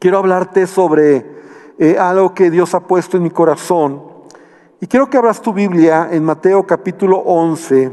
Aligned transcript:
quiero 0.00 0.18
hablarte 0.18 0.66
sobre 0.66 1.26
eh, 1.78 1.98
algo 1.98 2.34
que 2.34 2.50
Dios 2.50 2.74
ha 2.74 2.80
puesto 2.80 3.18
en 3.18 3.22
mi 3.22 3.30
corazón. 3.30 4.02
Y 4.80 4.86
quiero 4.86 5.10
que 5.10 5.18
abras 5.18 5.42
tu 5.42 5.52
Biblia 5.52 6.08
en 6.10 6.24
Mateo 6.24 6.66
capítulo 6.66 7.18
11, 7.18 7.92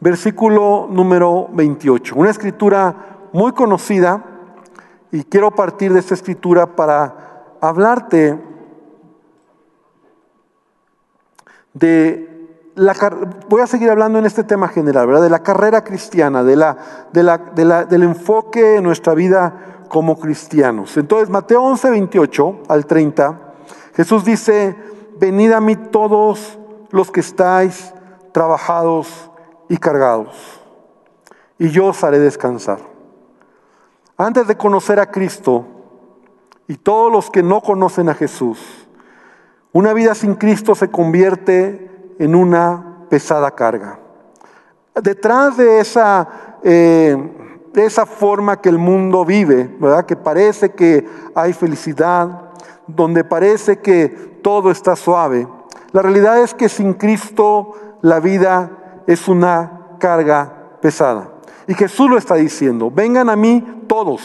versículo 0.00 0.88
número 0.90 1.48
28. 1.52 2.16
Una 2.16 2.30
escritura 2.30 3.28
muy 3.32 3.52
conocida 3.52 4.24
y 5.12 5.22
quiero 5.22 5.52
partir 5.52 5.92
de 5.92 6.00
esta 6.00 6.14
escritura 6.14 6.74
para 6.74 7.56
hablarte 7.60 8.36
de 11.74 12.48
la, 12.74 12.94
voy 13.48 13.60
a 13.60 13.68
seguir 13.68 13.88
hablando 13.90 14.18
en 14.18 14.26
este 14.26 14.42
tema 14.42 14.66
general, 14.66 15.06
¿verdad? 15.06 15.22
De 15.22 15.30
la 15.30 15.44
carrera 15.44 15.84
cristiana, 15.84 16.42
de 16.42 16.56
la, 16.56 16.76
de 17.12 17.22
la, 17.22 17.84
del 17.84 18.02
enfoque 18.02 18.76
en 18.76 18.82
nuestra 18.82 19.14
vida 19.14 19.79
como 19.90 20.18
cristianos. 20.18 20.96
Entonces, 20.96 21.28
Mateo 21.28 21.62
11, 21.64 21.90
28 21.90 22.60
al 22.68 22.86
30, 22.86 23.40
Jesús 23.94 24.24
dice, 24.24 24.76
venid 25.18 25.50
a 25.50 25.60
mí 25.60 25.74
todos 25.74 26.58
los 26.90 27.10
que 27.10 27.18
estáis 27.18 27.92
trabajados 28.32 29.30
y 29.68 29.76
cargados, 29.76 30.60
y 31.58 31.70
yo 31.70 31.86
os 31.86 32.04
haré 32.04 32.20
descansar. 32.20 32.78
Antes 34.16 34.46
de 34.46 34.56
conocer 34.56 35.00
a 35.00 35.10
Cristo, 35.10 35.66
y 36.68 36.76
todos 36.76 37.10
los 37.10 37.28
que 37.28 37.42
no 37.42 37.60
conocen 37.60 38.08
a 38.08 38.14
Jesús, 38.14 38.86
una 39.72 39.92
vida 39.92 40.14
sin 40.14 40.36
Cristo 40.36 40.76
se 40.76 40.88
convierte 40.88 42.14
en 42.20 42.36
una 42.36 43.06
pesada 43.08 43.50
carga. 43.50 43.98
Detrás 44.94 45.56
de 45.56 45.80
esa, 45.80 46.28
eh, 46.62 47.39
de 47.72 47.86
esa 47.86 48.06
forma 48.06 48.60
que 48.60 48.68
el 48.68 48.78
mundo 48.78 49.24
vive, 49.24 49.76
¿verdad? 49.78 50.06
que 50.06 50.16
parece 50.16 50.70
que 50.70 51.06
hay 51.34 51.52
felicidad, 51.52 52.50
donde 52.86 53.24
parece 53.24 53.78
que 53.78 54.08
todo 54.42 54.70
está 54.70 54.96
suave, 54.96 55.46
la 55.92 56.02
realidad 56.02 56.40
es 56.40 56.54
que 56.54 56.68
sin 56.68 56.94
Cristo 56.94 57.74
la 58.00 58.20
vida 58.20 59.02
es 59.06 59.26
una 59.28 59.96
carga 59.98 60.78
pesada. 60.80 61.32
Y 61.66 61.74
Jesús 61.74 62.08
lo 62.08 62.16
está 62.16 62.36
diciendo, 62.36 62.90
vengan 62.90 63.28
a 63.28 63.36
mí 63.36 63.84
todos. 63.86 64.22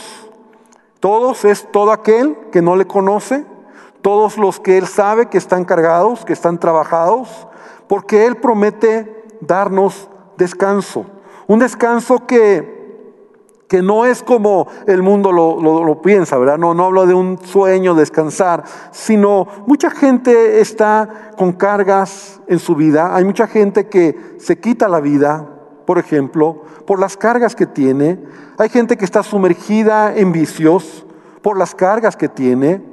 Todos 0.99 1.45
es 1.45 1.71
todo 1.71 1.91
aquel 1.91 2.37
que 2.51 2.61
no 2.61 2.75
le 2.75 2.85
conoce, 2.85 3.45
todos 4.01 4.37
los 4.37 4.59
que 4.59 4.77
Él 4.77 4.87
sabe 4.87 5.27
que 5.27 5.37
están 5.37 5.65
cargados, 5.65 6.25
que 6.25 6.33
están 6.33 6.59
trabajados, 6.59 7.47
porque 7.87 8.25
Él 8.25 8.37
promete 8.37 9.25
darnos 9.41 10.09
descanso. 10.37 11.05
Un 11.47 11.59
descanso 11.59 12.25
que, 12.25 12.74
que 13.67 13.81
no 13.81 14.05
es 14.05 14.21
como 14.21 14.67
el 14.85 15.01
mundo 15.01 15.31
lo, 15.31 16.01
piensa, 16.01 16.37
¿verdad? 16.37 16.57
No, 16.57 16.73
no 16.73 16.85
hablo 16.85 17.07
de 17.07 17.13
un 17.13 17.39
sueño, 17.43 17.95
descansar, 17.95 18.63
sino 18.91 19.47
mucha 19.65 19.89
gente 19.89 20.59
está 20.59 21.31
con 21.37 21.53
cargas 21.53 22.41
en 22.47 22.59
su 22.59 22.75
vida. 22.75 23.15
Hay 23.15 23.25
mucha 23.25 23.47
gente 23.47 23.87
que 23.87 24.35
se 24.39 24.59
quita 24.59 24.87
la 24.87 24.99
vida, 24.99 25.49
por 25.85 25.97
ejemplo, 25.97 26.61
por 26.85 26.99
las 26.99 27.17
cargas 27.17 27.55
que 27.55 27.65
tiene. 27.65 28.19
Hay 28.57 28.69
gente 28.69 28.97
que 28.97 29.05
está 29.05 29.23
sumergida 29.23 30.15
en 30.15 30.31
vicios 30.31 31.05
por 31.41 31.57
las 31.57 31.73
cargas 31.73 32.15
que 32.15 32.29
tiene, 32.29 32.83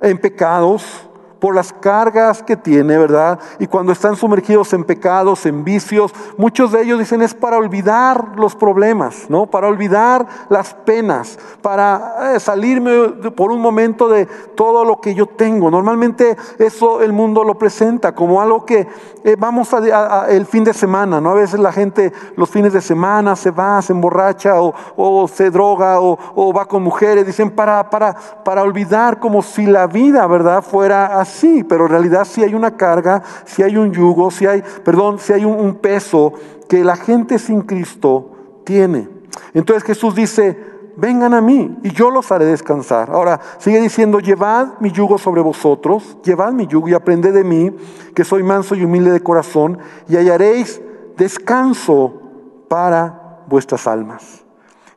en 0.00 0.18
pecados 0.18 1.08
por 1.42 1.56
las 1.56 1.72
cargas 1.72 2.40
que 2.40 2.56
tiene, 2.56 2.96
¿verdad? 2.96 3.36
Y 3.58 3.66
cuando 3.66 3.90
están 3.90 4.14
sumergidos 4.14 4.72
en 4.74 4.84
pecados, 4.84 5.44
en 5.44 5.64
vicios, 5.64 6.14
muchos 6.36 6.70
de 6.70 6.82
ellos 6.82 7.00
dicen 7.00 7.20
es 7.20 7.34
para 7.34 7.56
olvidar 7.58 8.34
los 8.36 8.54
problemas, 8.54 9.28
¿no? 9.28 9.46
Para 9.46 9.66
olvidar 9.66 10.24
las 10.50 10.72
penas, 10.72 11.40
para 11.60 12.36
eh, 12.36 12.38
salirme 12.38 13.08
por 13.34 13.50
un 13.50 13.60
momento 13.60 14.08
de 14.08 14.26
todo 14.54 14.84
lo 14.84 15.00
que 15.00 15.16
yo 15.16 15.26
tengo. 15.26 15.68
Normalmente 15.68 16.36
eso 16.60 17.02
el 17.02 17.12
mundo 17.12 17.42
lo 17.42 17.58
presenta 17.58 18.14
como 18.14 18.40
algo 18.40 18.64
que 18.64 18.86
eh, 19.24 19.34
vamos 19.36 19.74
a, 19.74 20.28
el 20.28 20.46
fin 20.46 20.62
de 20.62 20.72
semana, 20.72 21.20
¿no? 21.20 21.30
A 21.30 21.34
veces 21.34 21.58
la 21.58 21.72
gente 21.72 22.12
los 22.36 22.50
fines 22.50 22.72
de 22.72 22.80
semana 22.80 23.34
se 23.34 23.50
va, 23.50 23.82
se 23.82 23.92
emborracha 23.92 24.54
o, 24.60 25.26
se 25.26 25.50
droga 25.50 26.00
o, 26.00 26.52
va 26.56 26.66
con 26.66 26.84
mujeres, 26.84 27.26
dicen 27.26 27.50
para, 27.50 27.90
para, 27.90 28.14
para 28.44 28.62
olvidar 28.62 29.18
como 29.18 29.42
si 29.42 29.66
la 29.66 29.88
vida, 29.88 30.24
¿verdad? 30.28 30.62
Fuera 30.62 31.18
así 31.18 31.31
sí, 31.32 31.64
pero 31.64 31.86
en 31.86 31.90
realidad 31.90 32.24
si 32.24 32.42
hay 32.42 32.54
una 32.54 32.76
carga, 32.76 33.22
si 33.44 33.62
hay 33.62 33.76
un 33.76 33.92
yugo, 33.92 34.30
si 34.30 34.46
hay, 34.46 34.62
perdón, 34.84 35.18
si 35.18 35.32
hay 35.32 35.44
un, 35.44 35.74
peso 35.76 36.32
que 36.68 36.84
la 36.84 36.96
gente 36.96 37.38
sin 37.38 37.62
Cristo 37.62 38.30
tiene. 38.64 39.08
Entonces 39.54 39.82
Jesús 39.84 40.14
dice, 40.14 40.56
vengan 40.96 41.34
a 41.34 41.40
mí 41.40 41.78
y 41.82 41.90
yo 41.90 42.10
los 42.10 42.30
haré 42.30 42.44
descansar. 42.44 43.10
Ahora, 43.10 43.40
sigue 43.58 43.80
diciendo, 43.80 44.20
llevad 44.20 44.78
mi 44.80 44.90
yugo 44.90 45.18
sobre 45.18 45.40
vosotros, 45.40 46.16
llevad 46.22 46.52
mi 46.52 46.66
yugo 46.66 46.88
y 46.88 46.94
aprended 46.94 47.34
de 47.34 47.44
mí, 47.44 47.74
que 48.14 48.24
soy 48.24 48.42
manso 48.42 48.74
y 48.74 48.84
humilde 48.84 49.10
de 49.10 49.20
corazón, 49.20 49.78
y 50.08 50.16
hallaréis 50.16 50.80
descanso 51.16 52.20
para 52.68 53.44
vuestras 53.48 53.86
almas. 53.86 54.44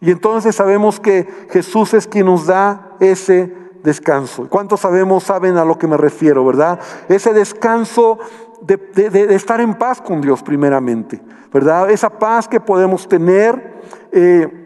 Y 0.02 0.12
entonces 0.12 0.56
sabemos 0.56 1.00
que 1.00 1.47
Jesús 1.50 1.94
es 1.94 2.07
quien 2.07 2.28
nos 2.28 2.46
da 2.46 2.96
ese 3.00 3.64
descanso. 3.85 4.50
¿Cuántos 4.50 4.81
sabemos, 4.81 5.23
saben 5.23 5.57
a 5.57 5.63
lo 5.63 5.78
que 5.78 5.88
me 5.88 5.96
refiero, 5.96 6.44
verdad? 6.44 6.79
Ese 7.07 7.31
descanso 7.34 8.19
de, 8.62 9.28
estar 9.34 9.62
en 9.62 9.75
paz 9.75 10.01
con 10.01 10.19
Dios 10.19 10.44
primeramente, 10.44 11.22
¿verdad? 11.53 11.90
Esa 11.90 12.09
paz 12.09 12.47
que 12.47 12.59
podemos 12.59 13.07
tener. 13.07 13.75
Eh, 14.12 14.62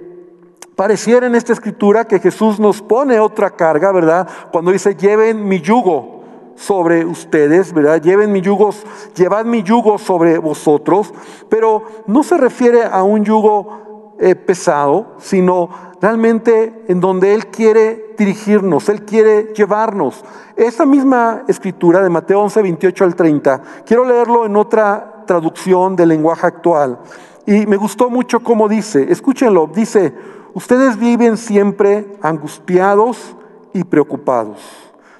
pareciera 0.76 1.28
en 1.28 1.36
esta 1.36 1.52
escritura 1.52 2.06
que 2.06 2.20
Jesús 2.20 2.58
nos 2.58 2.82
pone 2.82 3.20
otra 3.20 3.50
carga, 3.50 3.92
¿verdad? 3.92 4.26
Cuando 4.50 4.72
dice, 4.72 4.96
lleven 4.96 5.46
mi 5.46 5.60
yugo 5.60 6.24
sobre 6.56 7.04
ustedes, 7.06 7.74
¿verdad? 7.74 8.02
Lleven 8.02 8.32
mi 8.32 8.40
yugo, 8.40 8.70
llevad 9.14 9.46
mi 9.46 9.62
yugo 9.62 9.98
sobre 9.98 10.38
vosotros, 10.38 11.14
pero 11.50 11.84
no 12.08 12.24
se 12.24 12.38
refiere 12.38 12.84
a 12.86 13.04
un 13.04 13.26
yugo 13.26 14.16
eh, 14.20 14.36
pesado, 14.36 15.16
sino 15.18 15.70
realmente 16.02 16.86
en 16.88 17.00
donde 17.00 17.34
Él 17.34 17.48
quiere 17.48 18.14
dirigirnos, 18.18 18.90
Él 18.90 19.04
quiere 19.04 19.54
llevarnos. 19.56 20.24
Esa 20.56 20.86
misma 20.86 21.44
escritura 21.48 22.02
de 22.02 22.10
Mateo 22.10 22.42
11, 22.42 22.62
28 22.62 23.04
al 23.04 23.16
30, 23.16 23.62
quiero 23.86 24.06
leerlo 24.06 24.46
en 24.46 24.56
otra 24.56 25.24
traducción 25.26 25.96
del 25.96 26.10
lenguaje 26.10 26.48
actual. 26.48 27.00
Y 27.46 27.66
me 27.66 27.78
gustó 27.78 28.10
mucho 28.10 28.42
cómo 28.42 28.68
dice, 28.68 29.12
escúchenlo, 29.12 29.70
dice, 29.74 30.14
ustedes 30.54 30.98
viven 30.98 31.38
siempre 31.38 32.18
angustiados 32.22 33.36
y 33.74 33.84
preocupados. 33.84 34.60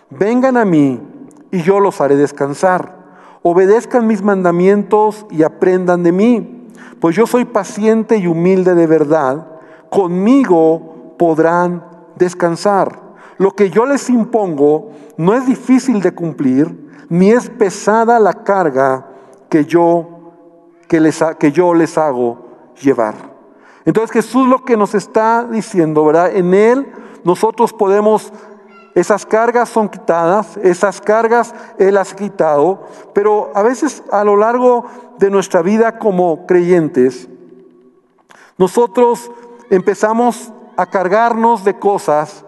Vengan 0.10 0.58
a 0.58 0.66
mí 0.66 1.00
y 1.52 1.62
yo 1.62 1.80
los 1.80 2.02
haré 2.02 2.16
descansar. 2.16 2.98
Obedezcan 3.42 4.06
mis 4.06 4.22
mandamientos 4.22 5.26
y 5.30 5.44
aprendan 5.44 6.04
de 6.04 6.12
mí, 6.12 6.68
pues 7.00 7.16
yo 7.16 7.26
soy 7.26 7.46
paciente 7.46 8.18
y 8.18 8.28
humilde 8.28 8.76
de 8.76 8.86
verdad 8.86 9.59
conmigo 9.90 11.16
podrán 11.18 11.84
descansar. 12.16 13.00
Lo 13.38 13.52
que 13.52 13.70
yo 13.70 13.86
les 13.86 14.10
impongo 14.10 14.92
no 15.18 15.34
es 15.34 15.46
difícil 15.46 16.02
de 16.02 16.14
cumplir, 16.14 16.90
ni 17.10 17.32
es 17.32 17.50
pesada 17.50 18.20
la 18.20 18.34
carga 18.34 19.08
que 19.50 19.66
yo, 19.66 20.34
que 20.88 21.00
les, 21.00 21.24
que 21.40 21.52
yo 21.52 21.74
les 21.74 21.98
hago 21.98 22.46
llevar. 22.82 23.16
Entonces 23.86 24.12
Jesús 24.12 24.48
lo 24.48 24.64
que 24.64 24.78
nos 24.78 24.94
está 24.94 25.46
diciendo, 25.46 26.06
¿verdad? 26.06 26.36
En 26.36 26.54
Él 26.54 26.92
nosotros 27.24 27.74
podemos, 27.74 28.32
esas 28.94 29.26
cargas 29.26 29.70
son 29.70 29.90
quitadas, 29.90 30.58
esas 30.58 31.02
cargas 31.02 31.56
Él 31.78 31.96
las 31.96 32.14
ha 32.14 32.16
quitado, 32.16 32.84
pero 33.14 33.52
a 33.56 33.64
veces 33.64 34.04
a 34.12 34.24
lo 34.24 34.36
largo 34.36 34.86
de 35.18 35.30
nuestra 35.30 35.62
vida 35.62 35.98
como 35.98 36.46
creyentes, 36.46 37.28
nosotros 38.58 39.32
empezamos 39.70 40.52
a 40.78 40.86
cargarnos 40.86 41.64
de 41.64 41.78
cosas 41.78 42.46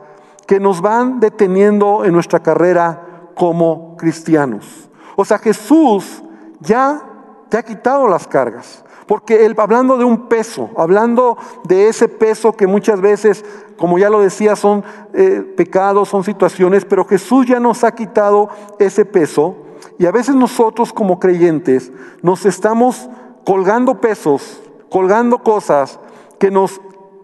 que 0.47 0.59
nos 0.59 0.81
van 0.81 1.19
deteniendo 1.19 2.05
en 2.05 2.13
nuestra 2.13 2.39
carrera 2.39 3.29
como 3.35 3.95
cristianos. 3.97 4.89
O 5.15 5.25
sea, 5.25 5.37
Jesús 5.37 6.23
ya 6.59 7.01
te 7.49 7.57
ha 7.57 7.63
quitado 7.63 8.07
las 8.07 8.27
cargas. 8.27 8.83
Porque 9.07 9.45
él, 9.45 9.55
hablando 9.57 9.97
de 9.97 10.05
un 10.05 10.29
peso, 10.29 10.69
hablando 10.77 11.37
de 11.65 11.89
ese 11.89 12.07
peso 12.07 12.53
que 12.53 12.65
muchas 12.65 13.01
veces, 13.01 13.43
como 13.77 13.99
ya 13.99 14.09
lo 14.09 14.21
decía, 14.21 14.55
son 14.55 14.85
eh, 15.13 15.41
pecados, 15.57 16.07
son 16.07 16.23
situaciones, 16.23 16.85
pero 16.85 17.03
Jesús 17.03 17.45
ya 17.45 17.59
nos 17.59 17.83
ha 17.83 17.93
quitado 17.93 18.47
ese 18.79 19.03
peso. 19.03 19.55
Y 19.97 20.05
a 20.05 20.11
veces 20.11 20.35
nosotros 20.35 20.93
como 20.93 21.19
creyentes 21.19 21.91
nos 22.21 22.45
estamos 22.45 23.09
colgando 23.45 23.99
pesos, 23.99 24.61
colgando 24.89 25.39
cosas 25.39 25.99
que 26.39 26.49
nos 26.49 26.79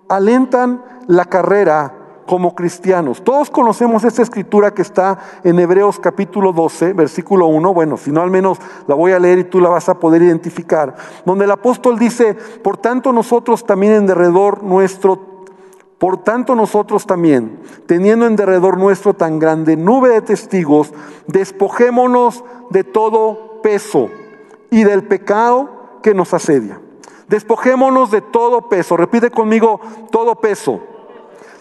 alentan 0.10 0.84
la 1.08 1.26
carrera 1.26 1.94
como 2.28 2.54
cristianos. 2.54 3.24
Todos 3.24 3.50
conocemos 3.50 4.04
esta 4.04 4.22
escritura 4.22 4.74
que 4.74 4.82
está 4.84 5.18
en 5.44 5.58
Hebreos 5.58 5.98
capítulo 5.98 6.52
12, 6.52 6.94
versículo 6.94 7.48
1. 7.48 7.74
Bueno, 7.74 7.98
si 7.98 8.12
no 8.12 8.22
al 8.22 8.30
menos 8.30 8.60
la 8.86 8.94
voy 8.96 9.14
a 9.14 9.20
leer 9.20 9.40
y 9.40 9.44
tú 9.46 9.60
la 9.60 9.70
vas 9.70 9.90
a 9.90 9.98
poder 9.98 10.22
identificar. 10.22 10.96
Donde 11.26 11.46
el 11.46 11.52
apóstol 11.52 11.98
dice, 11.98 12.36
por 12.36 12.78
tanto 12.78 13.14
nosotros 13.14 13.66
también 13.66 13.94
en 13.94 14.06
derredor 14.06 14.62
nuestro 14.62 15.38
Por 15.98 16.24
tanto 16.24 16.54
nosotros 16.54 17.08
también, 17.08 17.58
teniendo 17.88 18.28
en 18.28 18.36
derredor 18.36 18.78
nuestro 18.78 19.16
tan 19.16 19.40
grande 19.40 19.76
nube 19.76 20.10
de 20.10 20.22
testigos, 20.22 20.94
despojémonos 21.26 22.44
de 22.70 22.84
todo 22.84 23.62
peso 23.64 24.10
y 24.70 24.84
del 24.84 25.08
pecado 25.08 26.00
que 26.04 26.14
nos 26.14 26.36
asedia. 26.36 26.80
Despojémonos 27.28 28.12
de 28.12 28.22
todo 28.22 28.70
peso. 28.70 28.98
Repite 28.98 29.30
conmigo, 29.32 29.80
todo 30.12 30.36
peso. 30.36 30.80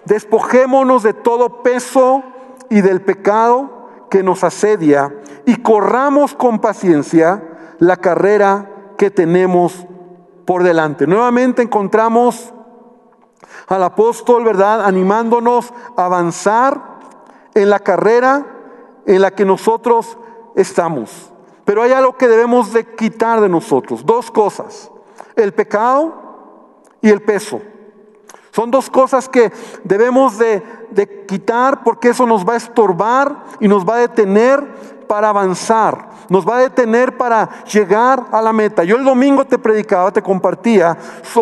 Despojémonos 0.04 1.02
de 1.02 1.12
todo 1.12 1.62
peso 1.62 2.22
y 2.70 2.80
del 2.80 3.02
pecado 3.02 3.70
que 4.08 4.22
nos 4.22 4.44
asedia 4.44 5.12
y 5.44 5.56
corramos 5.56 6.34
con 6.34 6.60
paciencia 6.60 7.42
la 7.78 7.96
carrera 7.96 8.94
que 8.96 9.10
tenemos 9.10 9.86
por 10.44 10.62
delante. 10.62 11.06
Nuevamente 11.06 11.62
encontramos 11.62 12.52
al 13.66 13.82
apóstol, 13.82 14.44
¿verdad? 14.44 14.84
Animándonos 14.84 15.72
a 15.96 16.04
avanzar 16.04 16.96
en 17.54 17.70
la 17.70 17.80
carrera 17.80 18.46
en 19.06 19.22
la 19.22 19.32
que 19.32 19.44
nosotros 19.44 20.18
estamos. 20.54 21.32
Pero 21.64 21.82
hay 21.82 21.92
algo 21.92 22.16
que 22.16 22.28
debemos 22.28 22.72
de 22.72 22.94
quitar 22.94 23.40
de 23.40 23.48
nosotros. 23.48 24.06
Dos 24.06 24.30
cosas. 24.30 24.90
El 25.36 25.52
pecado 25.52 26.14
y 27.00 27.10
el 27.10 27.22
peso. 27.22 27.60
Son 28.56 28.70
dos 28.70 28.88
cosas 28.88 29.28
que 29.28 29.52
debemos 29.84 30.38
de, 30.38 30.62
quitar 31.28 31.84
porque 31.84 32.08
eso 32.08 32.24
nos 32.26 32.48
va 32.48 32.54
a 32.54 32.56
estorbar 32.56 33.44
y 33.60 33.68
nos 33.68 33.84
va 33.84 33.96
a 33.96 33.98
detener 33.98 34.95
para 35.06 35.28
avanzar 35.28 36.16
nos 36.28 36.46
va 36.46 36.58
a 36.58 36.62
detener 36.62 37.16
para 37.16 37.48
llegar 37.64 38.26
a 38.32 38.42
la 38.42 38.52
meta. 38.52 38.84
Yo 38.84 38.96
el 38.96 39.04
domingo 39.04 39.44
te 39.44 39.58
predicaba, 39.58 40.10
te 40.10 40.22
compartía 40.22 40.96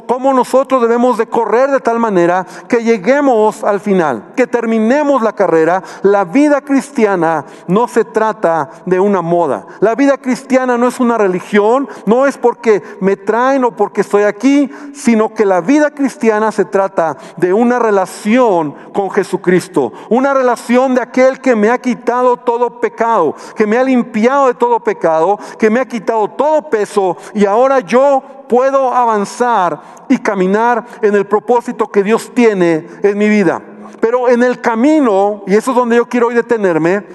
cómo 0.07 0.33
nosotros 0.33 0.83
debemos 0.83 1.19
de 1.19 1.27
correr 1.27 1.71
de 1.71 1.81
tal 1.81 1.99
manera 1.99 2.47
que 2.69 2.83
lleguemos 2.83 3.65
al 3.65 3.81
final, 3.81 4.33
que 4.37 4.47
terminemos 4.47 5.23
la 5.23 5.33
carrera. 5.33 5.83
La 6.03 6.25
vida 6.25 6.61
cristiana 6.61 7.45
no 7.67 7.89
se 7.89 8.05
trata 8.05 8.71
de 8.87 9.01
una 9.01 9.23
moda. 9.23 9.67
La 9.81 9.95
vida 9.95 10.19
cristiana 10.19 10.77
no 10.77 10.89
es 10.89 11.01
una 11.01 11.19
religión, 11.19 11.89
no 12.07 12.27
es 12.27 12.37
porque 12.37 12.83
me 13.01 13.17
traen 13.17 13.65
o 13.65 13.71
porque 13.71 14.03
estoy 14.03 14.25
aquí, 14.25 14.71
sino 14.95 15.33
que 15.33 15.45
la 15.45 15.61
vida 15.61 15.91
cristiana 15.91 16.53
se 16.53 16.65
trata 16.65 17.17
de 17.37 17.53
una 17.53 17.79
relación 17.79 18.75
con 18.93 19.11
Jesucristo, 19.11 19.93
una 20.11 20.35
relación 20.35 20.95
de 20.95 21.03
aquel 21.03 21.41
que 21.41 21.57
me 21.57 21.71
ha 21.71 21.79
quitado 21.79 22.37
todo 22.37 22.81
pecado, 22.81 23.35
que 23.55 23.67
me 23.67 23.79
ha 23.79 23.83
limpiado 23.83 24.49
de 24.49 24.55
todo 24.55 24.81
pecado, 24.81 25.39
que 25.59 25.71
me 25.71 25.81
ha 25.81 25.87
quitado 25.87 26.29
todo 26.29 26.69
peso 26.69 27.17
y 27.35 27.45
ahora 27.47 27.81
yo 27.81 28.23
puedo 28.49 28.93
avanzar 28.93 29.81
y 30.09 30.19
caminar 30.19 30.85
en 31.03 31.15
el 31.15 31.27
propósito 31.27 31.89
que 31.89 32.03
Dios 32.03 32.33
tiene 32.35 32.87
en 33.03 33.19
mi 33.19 33.29
vida. 33.29 33.63
Pero 34.01 34.29
en 34.29 34.43
el 34.43 34.61
camino, 34.61 35.43
y 35.47 35.55
eso 35.55 35.71
es 35.71 35.77
donde 35.77 35.97
yo 35.97 36.07
quiero 36.07 36.29
hoy 36.29 36.35
detenerme, 36.35 37.07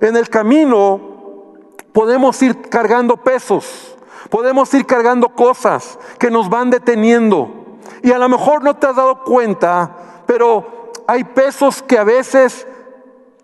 en 0.00 0.16
el 0.16 0.28
camino 0.28 1.00
podemos 1.92 2.40
ir 2.42 2.62
cargando 2.68 3.16
pesos, 3.16 3.96
podemos 4.30 4.72
ir 4.74 4.86
cargando 4.86 5.28
cosas 5.28 5.98
que 6.18 6.30
nos 6.30 6.48
van 6.48 6.70
deteniendo. 6.70 7.50
Y 8.02 8.12
a 8.12 8.18
lo 8.18 8.28
mejor 8.28 8.62
no 8.62 8.76
te 8.76 8.86
has 8.86 8.96
dado 8.96 9.24
cuenta, 9.24 9.96
pero 10.26 10.92
hay 11.06 11.24
pesos 11.24 11.82
que 11.82 11.98
a 11.98 12.04
veces 12.04 12.66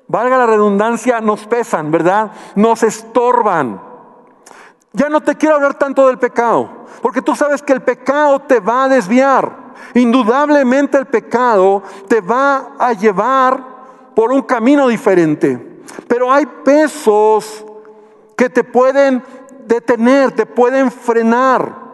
valga 0.08 0.38
la 0.38 0.46
redundancia, 0.46 1.20
nos 1.20 1.46
pesan, 1.46 1.90
¿verdad? 1.90 2.30
Nos 2.54 2.82
estorban. 2.82 3.80
Ya 4.92 5.08
no 5.08 5.20
te 5.20 5.34
quiero 5.34 5.56
hablar 5.56 5.74
tanto 5.74 6.06
del 6.06 6.18
pecado, 6.18 6.70
porque 7.02 7.22
tú 7.22 7.34
sabes 7.34 7.62
que 7.62 7.72
el 7.72 7.82
pecado 7.82 8.40
te 8.40 8.60
va 8.60 8.84
a 8.84 8.88
desviar. 8.88 9.64
Indudablemente 9.94 10.98
el 10.98 11.06
pecado 11.06 11.82
te 12.08 12.20
va 12.20 12.72
a 12.78 12.92
llevar 12.92 13.62
por 14.14 14.32
un 14.32 14.42
camino 14.42 14.88
diferente. 14.88 15.82
Pero 16.06 16.32
hay 16.32 16.46
pesos 16.46 17.64
que 18.36 18.48
te 18.48 18.64
pueden 18.64 19.22
detener, 19.66 20.32
te 20.32 20.46
pueden 20.46 20.90
frenar. 20.90 21.84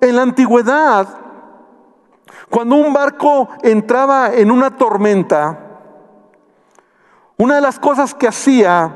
En 0.00 0.16
la 0.16 0.22
antigüedad, 0.22 1.08
cuando 2.50 2.76
un 2.76 2.92
barco 2.92 3.48
entraba 3.62 4.34
en 4.34 4.50
una 4.50 4.76
tormenta, 4.76 5.65
una 7.38 7.56
de 7.56 7.60
las 7.60 7.78
cosas 7.78 8.14
que 8.14 8.28
hacía 8.28 8.92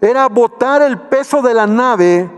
era 0.00 0.28
botar 0.28 0.82
el 0.82 0.98
peso 0.98 1.40
de 1.40 1.54
la 1.54 1.66
nave 1.66 2.30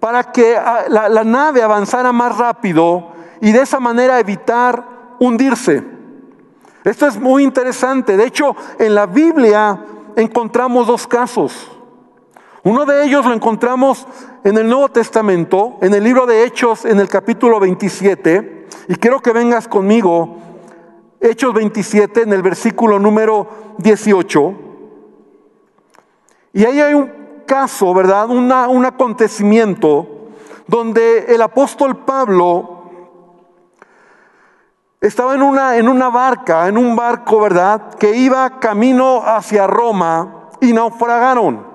para 0.00 0.24
que 0.24 0.56
ah, 0.56 0.84
la, 0.88 1.24
nave 1.24 1.62
avanzara 1.62 2.12
más 2.12 2.36
rápido 2.36 3.08
y 3.40 3.52
de 3.52 3.62
esa 3.62 3.78
manera 3.78 4.18
evitar 4.18 4.84
hundirse. 5.20 5.84
Esto 6.84 7.06
es 7.06 7.20
muy 7.20 7.44
interesante. 7.44 8.16
De 8.16 8.24
hecho, 8.24 8.56
en 8.78 8.94
la 8.94 9.06
Biblia 9.06 9.78
encontramos 10.16 10.86
dos 10.86 11.06
casos. 11.06 11.70
Uno 12.64 12.84
de 12.84 13.04
ellos 13.04 13.24
lo 13.24 13.32
encontramos 13.32 14.06
en 14.42 14.56
el 14.58 14.68
Nuevo 14.68 14.88
Testamento, 14.88 15.76
en 15.80 15.94
el 15.94 16.02
libro 16.02 16.26
de 16.26 16.44
Hechos, 16.44 16.84
en 16.84 16.98
el 16.98 17.08
capítulo 17.08 17.60
27. 17.60 18.66
Y 18.88 18.94
quiero 18.96 19.20
que 19.20 19.32
vengas 19.32 19.68
conmigo 19.68 20.36
Hechos 21.20 21.52
27, 21.52 22.22
en 22.22 22.32
el 22.32 22.42
versículo 22.42 22.98
número 22.98 23.74
18. 23.78 24.54
Y 26.52 26.64
ahí 26.64 26.80
hay 26.80 26.94
un 26.94 27.10
caso, 27.46 27.92
¿verdad? 27.92 28.28
un 28.28 28.84
acontecimiento 28.84 30.06
donde 30.66 31.34
el 31.34 31.42
apóstol 31.42 32.04
Pablo 32.04 32.78
estaba 35.00 35.34
en 35.34 35.42
una, 35.42 35.76
en 35.76 35.88
una 35.88 36.10
barca, 36.10 36.68
en 36.68 36.76
un 36.76 36.94
barco, 36.94 37.40
¿verdad? 37.40 37.94
Que 37.94 38.16
iba 38.16 38.58
camino 38.60 39.22
hacia 39.24 39.66
Roma 39.66 40.50
y 40.60 40.72
naufragaron. 40.72 41.66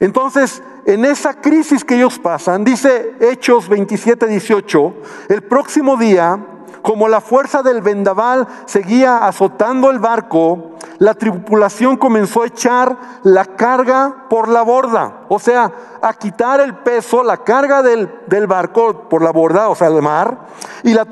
Entonces, 0.00 0.62
en 0.86 1.04
esa 1.04 1.40
crisis 1.40 1.84
que 1.84 1.96
ellos 1.96 2.18
pasan, 2.18 2.64
dice 2.64 3.14
Hechos 3.20 3.68
27, 3.68 4.26
18, 4.26 4.94
el 5.28 5.42
próximo 5.42 5.96
día 5.96 6.38
como 6.86 7.08
la 7.08 7.20
fuerza 7.20 7.64
del 7.64 7.82
vendaval 7.82 8.46
seguía 8.66 9.26
azotando 9.26 9.90
el 9.90 9.98
barco, 9.98 10.70
la 10.98 11.14
tripulación 11.14 11.96
comenzó 11.96 12.42
a 12.42 12.46
echar 12.46 12.96
la 13.24 13.44
carga 13.44 14.26
por 14.30 14.48
la 14.48 14.62
borda, 14.62 15.22
o 15.28 15.40
sea, 15.40 15.72
a 16.00 16.14
quitar 16.14 16.60
el 16.60 16.76
peso, 16.76 17.24
la 17.24 17.38
carga 17.38 17.82
del, 17.82 18.08
barco 18.46 19.08
por 19.08 19.20
la 19.20 19.32
borda, 19.32 19.68
o 19.68 19.74
sea, 19.74 19.88
el 19.88 20.00
mar, 20.00 20.46
y 20.84 20.94
la, 20.94 21.08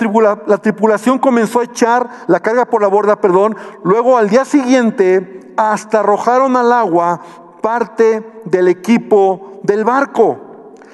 la 0.46 0.58
tripulación 0.58 1.18
comenzó 1.18 1.58
a 1.58 1.64
echar 1.64 2.08
la 2.28 2.38
carga 2.38 2.66
por 2.66 2.80
la 2.80 2.86
borda, 2.86 3.20
perdón, 3.20 3.56
luego 3.82 4.16
al 4.16 4.28
día 4.28 4.44
siguiente 4.44 5.54
hasta 5.56 5.98
arrojaron 5.98 6.56
al 6.56 6.72
agua 6.72 7.20
parte 7.60 8.42
del 8.44 8.68
equipo 8.68 9.58
del 9.64 9.84
barco. 9.84 10.38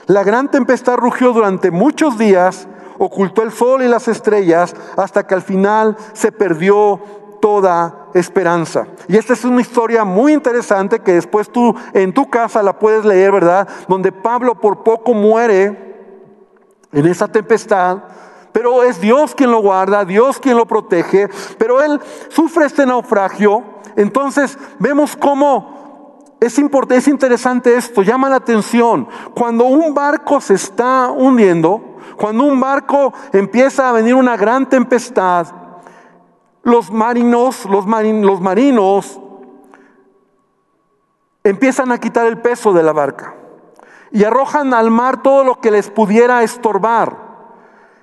La 0.07 0.25
gran 0.25 0.51
tempestad 0.51 0.97
rugió 0.97 1.35
durante 1.35 1.71
muchos 1.71 2.17
días 2.17 2.67
ocultó 3.03 3.43
el 3.43 3.51
sol 3.51 3.83
y 3.83 3.89
las 3.89 4.09
estrellas 4.09 4.77
hasta 4.95 5.27
que 5.27 5.35
al 5.35 5.41
final 5.41 5.97
se 6.13 6.31
perdió 6.31 7.01
toda 7.41 8.09
esperanza. 8.13 8.89
Y 9.09 9.17
esta 9.17 9.33
es 9.33 9.43
una 9.43 9.63
historia 9.63 10.05
muy 10.05 10.35
interesante 10.35 11.01
que 11.01 11.15
después 11.15 11.49
tú 11.49 11.75
en 11.95 12.13
tu 12.13 12.29
casa 12.29 12.63
la 12.63 12.79
puedes 12.79 13.07
leer, 13.07 13.33
¿verdad? 13.33 13.67
Donde 13.89 14.13
Pablo 14.13 14.55
por 14.55 14.83
poco 14.83 15.15
muere 15.15 15.97
en 16.93 17.07
esa 17.07 17.27
tempestad. 17.27 18.03
Pero 18.53 18.83
es 18.83 19.01
Dios 19.01 19.35
quien 19.35 19.51
lo 19.51 19.63
guarda, 19.63 20.05
Dios 20.05 20.39
quien 20.39 20.59
lo 20.59 20.67
protege, 20.67 21.29
pero 21.57 21.81
él 21.81 22.01
sufre 22.29 22.67
este 22.67 22.85
naufragio. 22.85 23.65
Entonces 23.97 24.59
vemos 24.79 25.17
cómo 25.17 26.19
es, 26.41 26.59
importante, 26.59 26.97
es 26.97 27.09
interesante 27.09 27.75
esto, 27.77 28.03
llama 28.03 28.29
la 28.29 28.37
atención. 28.37 29.09
Cuando 29.35 29.65
un 29.65 29.95
barco 29.95 30.41
se 30.41 30.55
está 30.55 31.11
hundiendo, 31.11 31.90
cuando 32.21 32.45
un 32.45 32.61
barco 32.61 33.15
empieza 33.33 33.89
a 33.89 33.93
venir 33.93 34.15
una 34.15 34.37
gran 34.37 34.69
tempestad, 34.69 35.47
los 36.63 36.91
marinos, 36.91 37.65
los, 37.65 37.87
los 37.87 38.41
marinos 38.43 39.19
empiezan 41.43 41.91
a 41.93 41.99
quitar 41.99 42.27
el 42.27 42.37
peso 42.37 42.75
de 42.75 42.83
la 42.83 42.93
barca 42.93 43.35
y 44.11 44.23
arrojan 44.23 44.75
al 44.75 44.91
mar 44.91 45.23
todo 45.23 45.45
lo 45.45 45.61
que 45.63 45.71
les 45.71 45.89
pudiera 45.89 46.43
estorbar, 46.43 47.17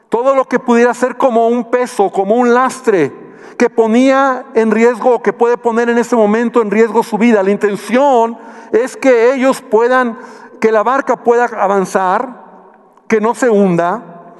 todo 0.09 0.35
lo 0.35 0.45
que 0.45 0.57
pudiera 0.57 0.95
ser 0.95 1.17
como 1.17 1.49
un 1.49 1.69
peso, 1.69 2.11
como 2.11 2.37
un 2.37 2.55
lastre 2.55 3.13
que 3.55 3.69
ponía 3.69 4.47
en 4.55 4.71
riesgo, 4.71 5.21
que 5.21 5.31
puede 5.31 5.59
poner 5.59 5.91
en 5.91 5.99
ese 5.99 6.15
momento 6.15 6.63
en 6.63 6.71
riesgo 6.71 7.03
su 7.03 7.19
vida. 7.19 7.43
La 7.43 7.51
intención 7.51 8.35
es 8.71 8.97
que 8.97 9.35
ellos 9.35 9.61
puedan, 9.61 10.17
que 10.59 10.71
la 10.71 10.81
barca 10.81 11.17
pueda 11.17 11.45
avanzar, 11.45 12.46
que 13.07 13.21
no 13.21 13.35
se 13.35 13.49
hunda. 13.49 14.35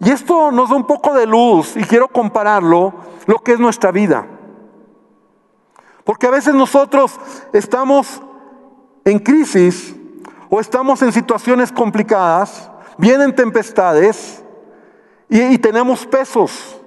Y 0.00 0.10
esto 0.10 0.50
nos 0.50 0.70
da 0.70 0.76
un 0.76 0.86
poco 0.86 1.14
de 1.14 1.26
luz 1.26 1.76
y 1.76 1.84
quiero 1.84 2.08
compararlo 2.08 2.92
lo 3.26 3.38
que 3.38 3.52
es 3.52 3.58
nuestra 3.58 3.90
vida. 3.90 4.26
Porque 6.04 6.26
a 6.26 6.30
veces 6.30 6.54
nosotros 6.54 7.18
estamos 7.52 8.20
en 9.04 9.18
crisis 9.18 9.94
o 10.50 10.60
estamos 10.60 11.00
en 11.02 11.12
situaciones 11.12 11.72
complicadas, 11.72 12.70
vienen 12.98 13.34
tempestades 13.34 14.44
y, 15.28 15.40
y 15.40 15.58
tenemos 15.58 16.06
pesos. 16.06 16.80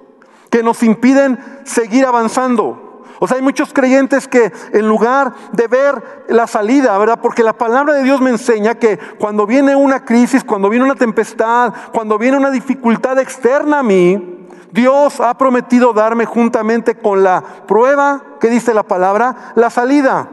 que 0.50 0.62
nos 0.62 0.82
impiden 0.82 1.38
seguir 1.64 2.06
avanzando. 2.06 2.87
O 3.20 3.26
sea, 3.26 3.36
hay 3.36 3.42
muchos 3.42 3.72
creyentes 3.72 4.28
que 4.28 4.52
en 4.72 4.86
lugar 4.86 5.32
de 5.52 5.66
ver 5.66 6.24
la 6.28 6.46
salida, 6.46 6.96
¿verdad? 6.98 7.18
Porque 7.20 7.42
la 7.42 7.52
palabra 7.52 7.94
de 7.94 8.04
Dios 8.04 8.20
me 8.20 8.30
enseña 8.30 8.76
que 8.76 8.98
cuando 9.18 9.46
viene 9.46 9.74
una 9.74 10.04
crisis, 10.04 10.44
cuando 10.44 10.68
viene 10.68 10.84
una 10.84 10.94
tempestad, 10.94 11.72
cuando 11.92 12.18
viene 12.18 12.36
una 12.36 12.50
dificultad 12.50 13.18
externa 13.18 13.80
a 13.80 13.82
mí, 13.82 14.46
Dios 14.70 15.20
ha 15.20 15.36
prometido 15.36 15.92
darme 15.92 16.26
juntamente 16.26 16.96
con 16.96 17.24
la 17.24 17.42
prueba, 17.66 18.22
que 18.40 18.48
dice 18.48 18.74
la 18.74 18.82
palabra, 18.82 19.52
la 19.54 19.70
salida. 19.70 20.28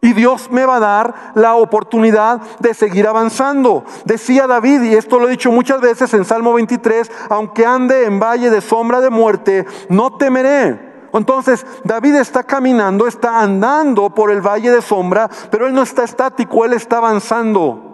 Y 0.00 0.12
Dios 0.12 0.50
me 0.50 0.66
va 0.66 0.76
a 0.76 0.80
dar 0.80 1.14
la 1.34 1.54
oportunidad 1.54 2.40
de 2.60 2.74
seguir 2.74 3.06
avanzando. 3.06 3.84
Decía 4.04 4.46
David, 4.46 4.82
y 4.82 4.94
esto 4.94 5.18
lo 5.18 5.28
he 5.28 5.30
dicho 5.30 5.50
muchas 5.50 5.80
veces 5.80 6.12
en 6.12 6.26
Salmo 6.26 6.52
23, 6.52 7.10
aunque 7.30 7.64
ande 7.64 8.04
en 8.04 8.20
valle 8.20 8.50
de 8.50 8.60
sombra 8.60 9.00
de 9.00 9.08
muerte, 9.08 9.64
no 9.88 10.16
temeré. 10.16 10.93
Entonces 11.14 11.64
David 11.84 12.16
está 12.16 12.42
caminando, 12.42 13.06
está 13.06 13.40
andando 13.40 14.10
por 14.10 14.30
el 14.30 14.40
valle 14.40 14.70
de 14.70 14.82
sombra, 14.82 15.30
pero 15.50 15.66
él 15.66 15.74
no 15.74 15.82
está 15.82 16.02
estático, 16.04 16.64
él 16.64 16.72
está 16.72 16.98
avanzando. 16.98 17.84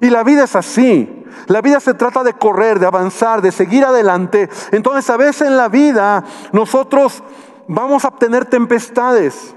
Y 0.00 0.10
la 0.10 0.22
vida 0.22 0.44
es 0.44 0.54
así. 0.54 1.24
La 1.46 1.62
vida 1.62 1.80
se 1.80 1.94
trata 1.94 2.22
de 2.22 2.34
correr, 2.34 2.78
de 2.78 2.86
avanzar, 2.86 3.40
de 3.40 3.52
seguir 3.52 3.84
adelante. 3.84 4.50
Entonces 4.70 5.08
a 5.08 5.16
veces 5.16 5.48
en 5.48 5.56
la 5.56 5.68
vida 5.68 6.24
nosotros 6.52 7.22
vamos 7.68 8.04
a 8.04 8.10
tener 8.10 8.44
tempestades. 8.44 9.54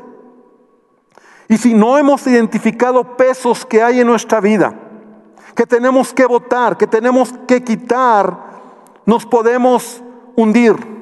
Y 1.49 1.57
si 1.57 1.73
no 1.73 1.97
hemos 1.97 2.25
identificado 2.27 3.17
pesos 3.17 3.65
que 3.65 3.83
hay 3.83 3.99
en 3.99 4.07
nuestra 4.07 4.39
vida, 4.39 4.73
que 5.53 5.65
tenemos 5.65 6.13
que 6.13 6.25
votar, 6.25 6.77
que 6.77 6.87
tenemos 6.87 7.33
que 7.45 7.63
quitar, 7.63 8.37
nos 9.05 9.25
podemos 9.25 10.01
hundir, 10.35 10.94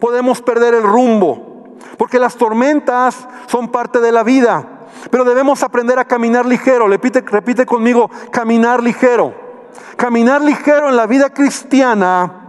podemos 0.00 0.40
perder 0.42 0.74
el 0.74 0.82
rumbo, 0.82 1.76
porque 1.96 2.18
las 2.18 2.36
tormentas 2.36 3.28
son 3.46 3.68
parte 3.68 4.00
de 4.00 4.10
la 4.10 4.22
vida, 4.24 4.80
pero 5.10 5.24
debemos 5.24 5.62
aprender 5.62 5.98
a 5.98 6.04
caminar 6.04 6.46
ligero. 6.46 6.88
Repite, 6.88 7.20
repite 7.20 7.66
conmigo, 7.66 8.10
caminar 8.32 8.82
ligero. 8.82 9.34
Caminar 9.96 10.40
ligero 10.40 10.88
en 10.88 10.96
la 10.96 11.06
vida 11.06 11.30
cristiana 11.30 12.40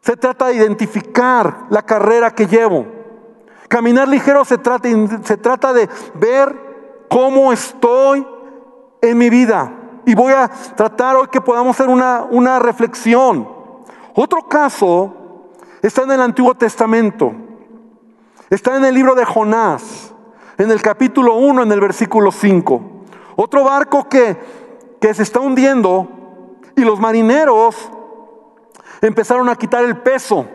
se 0.00 0.16
trata 0.16 0.46
de 0.46 0.56
identificar 0.56 1.66
la 1.70 1.82
carrera 1.82 2.30
que 2.30 2.46
llevo. 2.46 2.86
Caminar 3.68 4.08
ligero 4.08 4.44
se 4.44 4.58
trata, 4.58 4.88
se 5.22 5.36
trata 5.36 5.72
de 5.72 5.88
ver 6.14 7.06
cómo 7.08 7.52
estoy 7.52 8.26
en 9.00 9.18
mi 9.18 9.30
vida. 9.30 9.72
Y 10.04 10.14
voy 10.14 10.32
a 10.32 10.48
tratar 10.48 11.16
hoy 11.16 11.28
que 11.28 11.40
podamos 11.40 11.74
hacer 11.74 11.88
una, 11.88 12.26
una 12.30 12.58
reflexión. 12.58 13.48
Otro 14.14 14.46
caso 14.46 15.23
está 15.86 16.02
en 16.02 16.12
el 16.12 16.20
Antiguo 16.20 16.54
Testamento. 16.54 17.32
Está 18.50 18.76
en 18.76 18.84
el 18.84 18.94
libro 18.94 19.14
de 19.14 19.24
Jonás, 19.24 20.14
en 20.58 20.70
el 20.70 20.80
capítulo 20.80 21.34
1, 21.34 21.62
en 21.62 21.72
el 21.72 21.80
versículo 21.80 22.32
5. 22.32 22.80
Otro 23.36 23.64
barco 23.64 24.08
que, 24.08 24.36
que 25.00 25.12
se 25.12 25.22
está 25.22 25.40
hundiendo 25.40 26.08
y 26.76 26.82
los 26.82 27.00
marineros 27.00 27.90
empezaron 29.00 29.48
a 29.48 29.56
quitar 29.56 29.84
el 29.84 29.98
peso. 29.98 30.46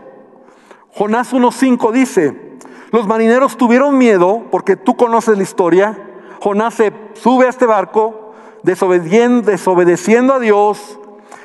Jonás 0.94 1.34
1.5 1.34 1.92
dice, 1.92 2.58
los 2.92 3.06
marineros 3.06 3.56
tuvieron 3.58 3.98
miedo, 3.98 4.46
porque 4.50 4.76
tú 4.76 4.96
conoces 4.96 5.38
la 5.38 5.44
historia. 5.44 5.98
Jonás 6.42 6.74
se 6.74 6.92
sube 7.14 7.46
a 7.46 7.50
este 7.50 7.68
barco, 7.68 8.34
desobedeciendo, 8.64 10.34
a 10.34 10.40
Dios. 10.40 11.00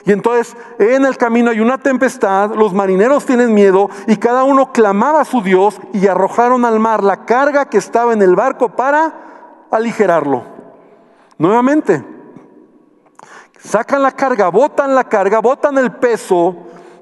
Y 0.06 0.12
entonces 0.12 0.56
en 0.78 1.06
el 1.06 1.16
camino 1.16 1.50
hay 1.50 1.60
una 1.60 1.78
tempestad, 1.78 2.54
los 2.54 2.74
marineros 2.74 3.24
tienen 3.24 3.54
miedo 3.54 3.88
y 4.06 4.16
cada 4.16 4.44
uno 4.44 4.70
clamaba 4.70 5.22
a 5.22 5.24
su 5.24 5.40
Dios 5.40 5.80
y 5.92 6.06
arrojaron 6.06 6.64
al 6.64 6.78
mar 6.78 7.02
la 7.02 7.24
carga 7.24 7.66
que 7.66 7.78
estaba 7.78 8.12
en 8.12 8.20
el 8.20 8.36
barco 8.36 8.68
para 8.68 9.66
aligerarlo. 9.70 10.44
Nuevamente, 11.38 12.04
sacan 13.58 14.02
la 14.02 14.12
carga, 14.12 14.48
botan 14.50 14.94
la 14.94 15.04
carga, 15.04 15.40
botan 15.40 15.78
el 15.78 15.92
peso 15.92 16.54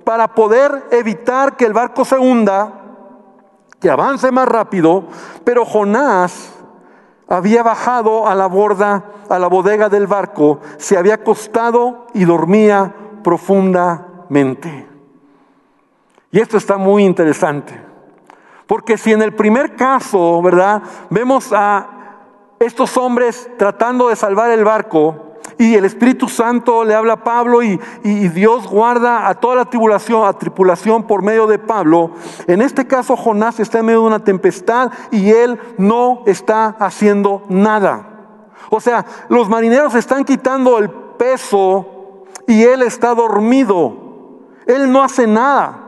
para 0.04 0.28
poder 0.28 0.86
evitar 0.92 1.56
que 1.56 1.64
el 1.64 1.72
barco 1.72 2.04
se 2.04 2.16
hunda 2.16 2.82
que 3.80 3.90
avance 3.90 4.30
más 4.30 4.46
rápido, 4.46 5.04
pero 5.42 5.64
Jonás 5.64 6.52
había 7.32 7.62
bajado 7.62 8.28
a 8.28 8.34
la 8.34 8.46
borda, 8.46 9.04
a 9.30 9.38
la 9.38 9.46
bodega 9.46 9.88
del 9.88 10.06
barco, 10.06 10.60
se 10.76 10.98
había 10.98 11.14
acostado 11.14 12.06
y 12.12 12.26
dormía 12.26 12.94
profundamente. 13.24 14.86
Y 16.30 16.40
esto 16.40 16.58
está 16.58 16.76
muy 16.76 17.04
interesante, 17.04 17.80
porque 18.66 18.98
si 18.98 19.12
en 19.12 19.22
el 19.22 19.34
primer 19.34 19.76
caso, 19.76 20.42
¿verdad? 20.42 20.82
Vemos 21.08 21.54
a 21.54 21.88
estos 22.58 22.98
hombres 22.98 23.50
tratando 23.56 24.08
de 24.08 24.16
salvar 24.16 24.50
el 24.50 24.64
barco, 24.64 25.31
y 25.58 25.74
el 25.74 25.84
Espíritu 25.84 26.28
Santo 26.28 26.84
le 26.84 26.94
habla 26.94 27.14
a 27.14 27.24
Pablo 27.24 27.62
y, 27.62 27.78
Dios 28.32 28.66
guarda 28.66 29.28
a 29.28 29.34
toda 29.34 29.56
la 29.56 29.64
tribulación, 29.66 30.26
a 30.26 30.32
tripulación 30.32 31.04
por 31.04 31.22
medio 31.22 31.46
de 31.46 31.58
Pablo. 31.58 32.12
En 32.46 32.62
este 32.62 32.86
caso 32.86 33.16
Jonás 33.16 33.60
está 33.60 33.80
en 33.80 33.86
medio 33.86 34.00
de 34.00 34.06
una 34.06 34.24
tempestad 34.24 34.90
y 35.10 35.30
él 35.30 35.58
no 35.78 36.22
está 36.26 36.76
haciendo 36.78 37.42
nada. 37.48 38.08
O 38.70 38.80
sea, 38.80 39.04
los 39.28 39.48
marineros 39.48 39.94
están 39.94 40.24
quitando 40.24 40.78
el 40.78 40.90
peso 40.90 42.24
y 42.46 42.62
él 42.62 42.82
está 42.82 43.14
dormido. 43.14 43.96
Él 44.66 44.90
no 44.90 45.02
hace 45.02 45.26
nada. 45.26 45.82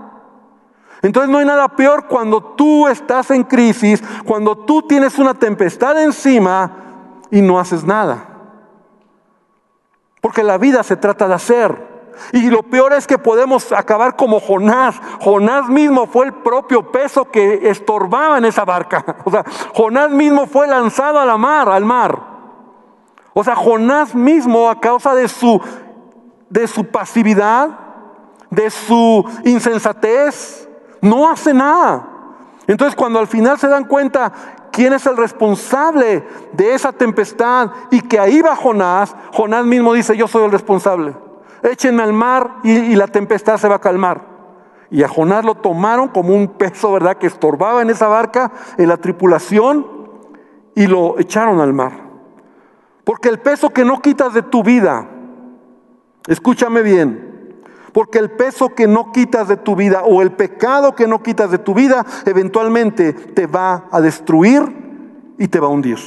Entonces 1.02 1.30
no 1.30 1.38
hay 1.38 1.44
nada 1.44 1.68
peor 1.68 2.06
cuando 2.06 2.42
tú 2.42 2.88
estás 2.88 3.30
en 3.30 3.44
crisis, 3.44 4.02
cuando 4.24 4.56
tú 4.56 4.82
tienes 4.82 5.18
una 5.18 5.34
tempestad 5.34 6.02
encima 6.02 6.72
y 7.30 7.42
no 7.42 7.58
haces 7.58 7.84
nada. 7.84 8.33
Porque 10.24 10.42
la 10.42 10.56
vida 10.56 10.82
se 10.82 10.96
trata 10.96 11.28
de 11.28 11.34
hacer. 11.34 11.86
Y 12.32 12.48
lo 12.48 12.62
peor 12.62 12.94
es 12.94 13.06
que 13.06 13.18
podemos 13.18 13.70
acabar 13.72 14.16
como 14.16 14.40
Jonás. 14.40 14.98
Jonás 15.20 15.68
mismo 15.68 16.06
fue 16.06 16.24
el 16.24 16.32
propio 16.32 16.90
peso 16.90 17.30
que 17.30 17.68
estorbaba 17.68 18.38
en 18.38 18.46
esa 18.46 18.64
barca. 18.64 19.04
O 19.26 19.30
sea, 19.30 19.44
Jonás 19.74 20.08
mismo 20.08 20.46
fue 20.46 20.66
lanzado 20.66 21.20
a 21.20 21.26
la 21.26 21.36
mar, 21.36 21.68
al 21.68 21.84
mar. 21.84 22.18
O 23.34 23.44
sea, 23.44 23.54
Jonás 23.54 24.14
mismo 24.14 24.70
a 24.70 24.80
causa 24.80 25.14
de 25.14 25.28
su 25.28 25.60
de 26.48 26.68
su 26.68 26.86
pasividad, 26.86 27.68
de 28.48 28.70
su 28.70 29.30
insensatez, 29.44 30.66
no 31.02 31.28
hace 31.28 31.52
nada. 31.52 32.08
Entonces, 32.66 32.96
cuando 32.96 33.18
al 33.18 33.26
final 33.26 33.58
se 33.58 33.68
dan 33.68 33.84
cuenta 33.84 34.32
quién 34.74 34.92
es 34.92 35.06
el 35.06 35.16
responsable 35.16 36.24
de 36.52 36.74
esa 36.74 36.92
tempestad 36.92 37.70
y 37.92 38.00
que 38.00 38.18
ahí 38.18 38.42
va 38.42 38.56
Jonás, 38.56 39.14
Jonás 39.32 39.64
mismo 39.64 39.94
dice, 39.94 40.16
yo 40.16 40.26
soy 40.26 40.44
el 40.44 40.50
responsable. 40.50 41.14
Échenme 41.62 42.02
al 42.02 42.12
mar 42.12 42.56
y, 42.64 42.96
la 42.96 43.06
tempestad 43.06 43.56
se 43.56 43.68
va 43.68 43.76
a 43.76 43.80
calmar. 43.80 44.20
Y 44.90 45.04
a 45.04 45.08
Jonás 45.08 45.44
lo 45.44 45.54
tomaron 45.54 46.08
como 46.08 46.34
un 46.34 46.48
peso, 46.48 46.92
¿verdad?, 46.92 47.16
que 47.16 47.28
estorbaba 47.28 47.82
en 47.82 47.90
esa 47.90 48.08
barca, 48.08 48.50
en 48.76 48.88
la 48.88 48.96
tripulación, 48.96 49.86
y 50.74 50.88
lo 50.88 51.20
echaron 51.20 51.60
al 51.60 51.72
mar. 51.72 51.92
Porque 53.04 53.28
el 53.28 53.38
peso 53.38 53.70
que 53.70 53.84
no 53.84 54.02
quitas 54.02 54.34
de 54.34 54.42
tu 54.42 54.64
vida, 54.64 55.08
escúchame 56.26 56.82
bien, 56.82 57.23
porque 57.94 58.18
el 58.18 58.32
peso 58.32 58.70
que 58.70 58.88
no 58.88 59.12
quitas 59.12 59.46
de 59.46 59.56
tu 59.56 59.76
vida 59.76 60.02
o 60.02 60.20
el 60.20 60.32
pecado 60.32 60.96
que 60.96 61.06
no 61.06 61.22
quitas 61.22 61.52
de 61.52 61.58
tu 61.58 61.74
vida 61.74 62.04
eventualmente 62.26 63.12
te 63.12 63.46
va 63.46 63.84
a 63.90 64.00
destruir 64.00 65.34
y 65.38 65.46
te 65.46 65.60
va 65.60 65.68
a 65.68 65.70
hundir. 65.70 65.98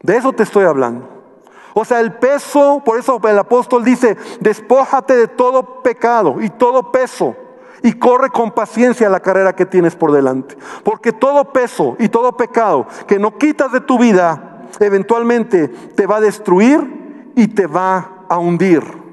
De 0.00 0.16
eso 0.16 0.32
te 0.32 0.44
estoy 0.44 0.64
hablando. 0.64 1.08
O 1.74 1.84
sea, 1.84 1.98
el 1.98 2.12
peso, 2.12 2.80
por 2.84 3.00
eso 3.00 3.20
el 3.28 3.38
apóstol 3.38 3.82
dice, 3.82 4.16
despójate 4.40 5.16
de 5.16 5.26
todo 5.26 5.82
pecado 5.82 6.40
y 6.40 6.48
todo 6.50 6.92
peso 6.92 7.34
y 7.82 7.94
corre 7.94 8.30
con 8.30 8.52
paciencia 8.52 9.08
la 9.08 9.18
carrera 9.18 9.56
que 9.56 9.66
tienes 9.66 9.96
por 9.96 10.12
delante. 10.12 10.56
Porque 10.84 11.12
todo 11.12 11.52
peso 11.52 11.96
y 11.98 12.08
todo 12.08 12.36
pecado 12.36 12.86
que 13.08 13.18
no 13.18 13.38
quitas 13.38 13.72
de 13.72 13.80
tu 13.80 13.98
vida, 13.98 14.68
eventualmente 14.78 15.66
te 15.66 16.06
va 16.06 16.18
a 16.18 16.20
destruir 16.20 17.32
y 17.34 17.48
te 17.48 17.66
va 17.66 18.26
a 18.28 18.38
hundir. 18.38 19.03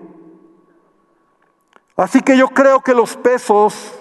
Así 1.96 2.22
que 2.22 2.38
yo 2.38 2.48
creo 2.50 2.82
que 2.82 2.94
los 2.94 3.18
pesos 3.18 3.94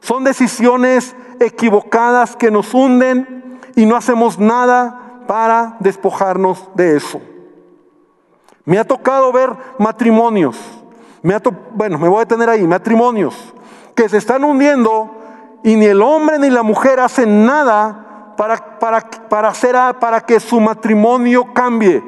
son 0.00 0.24
decisiones 0.24 1.14
equivocadas 1.40 2.36
que 2.36 2.50
nos 2.50 2.72
hunden 2.72 3.60
y 3.74 3.86
no 3.86 3.96
hacemos 3.96 4.38
nada 4.38 5.22
para 5.26 5.76
despojarnos 5.80 6.68
de 6.74 6.96
eso. 6.96 7.20
Me 8.64 8.78
ha 8.78 8.84
tocado 8.84 9.32
ver 9.32 9.50
matrimonios, 9.78 10.58
me 11.22 11.34
ha 11.34 11.42
bueno, 11.72 11.98
me 11.98 12.08
voy 12.08 12.18
a 12.18 12.20
detener 12.20 12.48
ahí, 12.50 12.66
matrimonios 12.66 13.54
que 13.94 14.08
se 14.08 14.18
están 14.18 14.44
hundiendo 14.44 15.10
y 15.64 15.74
ni 15.74 15.86
el 15.86 16.00
hombre 16.02 16.38
ni 16.38 16.50
la 16.50 16.62
mujer 16.62 17.00
hacen 17.00 17.44
nada 17.44 18.34
para, 18.36 18.78
para, 18.78 19.00
para, 19.28 19.48
hacer, 19.48 19.74
para 19.98 20.20
que 20.20 20.38
su 20.38 20.60
matrimonio 20.60 21.52
cambie. 21.52 22.00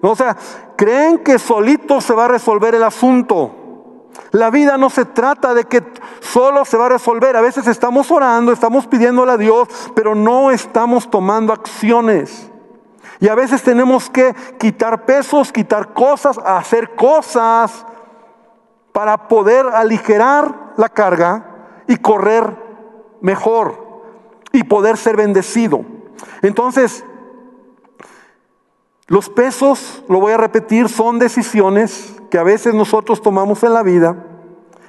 O 0.00 0.16
sea, 0.16 0.36
creen 0.76 1.18
que 1.18 1.38
solito 1.38 2.00
se 2.00 2.12
va 2.12 2.24
a 2.24 2.28
resolver 2.28 2.74
el 2.74 2.82
asunto. 2.82 3.54
La 4.30 4.50
vida 4.50 4.76
no 4.76 4.90
se 4.90 5.04
trata 5.04 5.54
de 5.54 5.64
que 5.64 5.82
solo 6.20 6.64
se 6.64 6.76
va 6.76 6.86
a 6.86 6.90
resolver. 6.90 7.36
A 7.36 7.40
veces 7.40 7.66
estamos 7.66 8.10
orando, 8.10 8.52
estamos 8.52 8.86
pidiéndole 8.86 9.32
a 9.32 9.36
Dios, 9.36 9.68
pero 9.94 10.14
no 10.14 10.50
estamos 10.50 11.10
tomando 11.10 11.52
acciones. 11.52 12.50
Y 13.20 13.28
a 13.28 13.34
veces 13.34 13.62
tenemos 13.62 14.10
que 14.10 14.34
quitar 14.58 15.04
pesos, 15.04 15.50
quitar 15.50 15.92
cosas, 15.92 16.38
hacer 16.44 16.94
cosas 16.94 17.84
para 18.92 19.28
poder 19.28 19.66
aligerar 19.66 20.72
la 20.76 20.88
carga 20.88 21.44
y 21.86 21.96
correr 21.96 22.56
mejor 23.20 24.02
y 24.52 24.64
poder 24.64 24.96
ser 24.96 25.16
bendecido. 25.16 25.84
Entonces, 26.42 27.04
los 29.08 29.30
pesos, 29.30 30.04
lo 30.06 30.20
voy 30.20 30.32
a 30.32 30.36
repetir, 30.36 30.90
son 30.90 31.18
decisiones 31.18 32.14
que 32.30 32.38
a 32.38 32.42
veces 32.42 32.74
nosotros 32.74 33.22
tomamos 33.22 33.64
en 33.64 33.72
la 33.72 33.82
vida, 33.82 34.16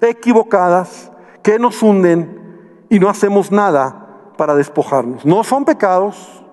equivocadas, 0.01 1.09
que 1.41 1.57
nos 1.57 1.81
hunden 1.81 2.85
y 2.89 2.99
no 2.99 3.07
hacemos 3.07 3.49
nada 3.49 4.33
para 4.37 4.55
despojarnos. 4.55 5.25
No 5.25 5.45
son 5.45 5.63
pecados, 5.63 6.43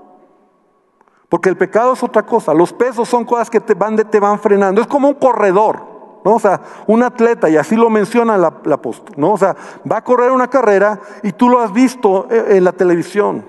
porque 1.29 1.49
el 1.49 1.57
pecado 1.57 1.95
es 1.95 2.05
otra 2.05 2.25
cosa. 2.25 2.55
Los 2.55 2.73
pesos 2.73 3.09
son 3.09 3.25
cosas 3.25 3.51
que 3.51 3.61
te 3.61 3.75
van, 3.75 3.97
te 3.97 4.21
van 4.21 4.39
frenando. 4.39 4.81
Es 4.81 4.87
como 4.87 5.09
un 5.09 5.15
corredor, 5.15 6.21
¿no? 6.25 6.37
O 6.37 6.39
sea, 6.39 6.61
un 6.87 7.03
atleta, 7.03 7.51
y 7.51 7.57
así 7.57 7.75
lo 7.75 7.91
menciona 7.91 8.39
la, 8.39 8.47
apóstol, 8.47 9.17
¿no? 9.17 9.33
O 9.33 9.39
sea, 9.39 9.57
va 9.91 9.97
a 9.97 10.05
correr 10.05 10.31
una 10.31 10.49
carrera 10.49 11.01
y 11.25 11.33
tú 11.33 11.49
lo 11.49 11.61
has 11.61 11.73
visto 11.73 12.29
en 12.31 12.63
la 12.63 12.73
televisión. 12.73 13.45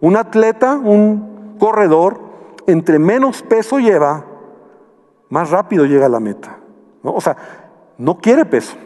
Un 0.00 0.16
atleta, 0.16 0.74
un 0.74 1.54
corredor, 1.60 2.18
entre 2.66 2.98
menos 2.98 3.42
peso 3.42 3.78
lleva, 3.78 4.24
más 5.28 5.50
rápido 5.50 5.86
llega 5.86 6.06
a 6.06 6.10
la 6.10 6.20
meta. 6.20 6.58
¿no? 7.02 7.12
O 7.12 7.20
sea, 7.20 7.36
no 7.98 8.18
quiere 8.18 8.44
peso. 8.44 8.76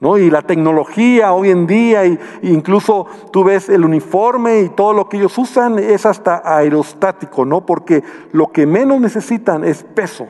¿No? 0.00 0.18
Y 0.18 0.30
la 0.30 0.42
tecnología 0.42 1.32
hoy 1.32 1.50
en 1.50 1.64
día, 1.64 2.04
y, 2.04 2.18
incluso 2.42 3.06
tú 3.32 3.44
ves 3.44 3.68
el 3.68 3.84
uniforme 3.84 4.60
y 4.62 4.68
todo 4.70 4.92
lo 4.92 5.08
que 5.08 5.16
ellos 5.16 5.38
usan 5.38 5.78
es 5.78 6.04
hasta 6.06 6.42
aerostático, 6.44 7.44
¿no? 7.44 7.64
Porque 7.64 8.02
lo 8.32 8.50
que 8.50 8.66
menos 8.66 9.00
necesitan 9.00 9.62
es 9.62 9.84
peso. 9.84 10.26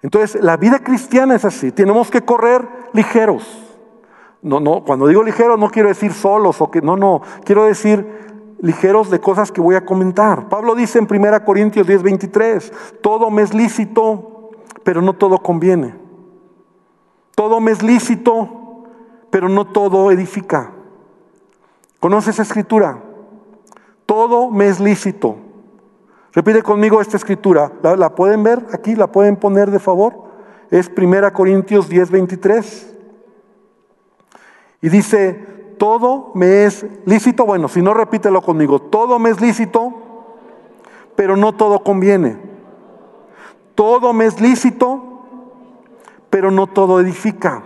Entonces, 0.00 0.42
la 0.42 0.56
vida 0.56 0.78
cristiana 0.78 1.34
es 1.34 1.44
así, 1.44 1.72
tenemos 1.72 2.10
que 2.10 2.22
correr 2.22 2.66
ligeros. 2.94 3.64
No, 4.40 4.60
no, 4.60 4.82
cuando 4.84 5.06
digo 5.06 5.22
ligeros 5.22 5.58
no 5.58 5.70
quiero 5.70 5.88
decir 5.88 6.12
solos 6.12 6.60
o 6.60 6.70
que 6.70 6.82
no, 6.82 6.96
no, 6.96 7.22
quiero 7.44 7.64
decir 7.64 8.23
ligeros 8.64 9.10
de 9.10 9.20
cosas 9.20 9.52
que 9.52 9.60
voy 9.60 9.74
a 9.74 9.84
comentar. 9.84 10.48
Pablo 10.48 10.74
dice 10.74 10.98
en 10.98 11.06
1 11.08 11.44
Corintios 11.44 11.86
10, 11.86 12.02
23, 12.02 12.72
todo 13.02 13.30
me 13.30 13.42
es 13.42 13.52
lícito, 13.52 14.52
pero 14.82 15.02
no 15.02 15.12
todo 15.12 15.38
conviene. 15.42 15.94
Todo 17.34 17.60
me 17.60 17.72
es 17.72 17.82
lícito, 17.82 18.86
pero 19.28 19.50
no 19.50 19.66
todo 19.66 20.10
edifica. 20.10 20.72
¿Conoces 22.00 22.36
esa 22.36 22.42
escritura? 22.42 23.02
Todo 24.06 24.50
me 24.50 24.68
es 24.68 24.80
lícito. 24.80 25.36
Repite 26.32 26.62
conmigo 26.62 27.02
esta 27.02 27.18
escritura. 27.18 27.70
¿La, 27.82 28.14
pueden 28.14 28.42
ver 28.42 28.64
aquí? 28.72 28.94
¿La 28.94 29.12
pueden 29.12 29.36
poner 29.36 29.70
de 29.70 29.78
favor? 29.78 30.24
Es 30.70 30.90
1 30.96 31.34
Corintios 31.34 31.86
10, 31.90 32.10
23. 32.10 32.94
Y 34.80 34.88
dice, 34.88 35.53
todo 35.78 36.30
me 36.34 36.64
es 36.64 36.86
lícito. 37.04 37.44
Bueno, 37.44 37.68
si 37.68 37.82
no, 37.82 37.94
repítelo 37.94 38.42
conmigo. 38.42 38.80
Todo 38.80 39.18
me 39.18 39.30
es 39.30 39.40
lícito, 39.40 39.92
pero 41.16 41.36
no 41.36 41.54
todo 41.54 41.82
conviene. 41.82 42.38
Todo 43.74 44.12
me 44.12 44.26
es 44.26 44.40
lícito, 44.40 45.02
pero 46.30 46.50
no 46.50 46.66
todo 46.66 47.00
edifica. 47.00 47.62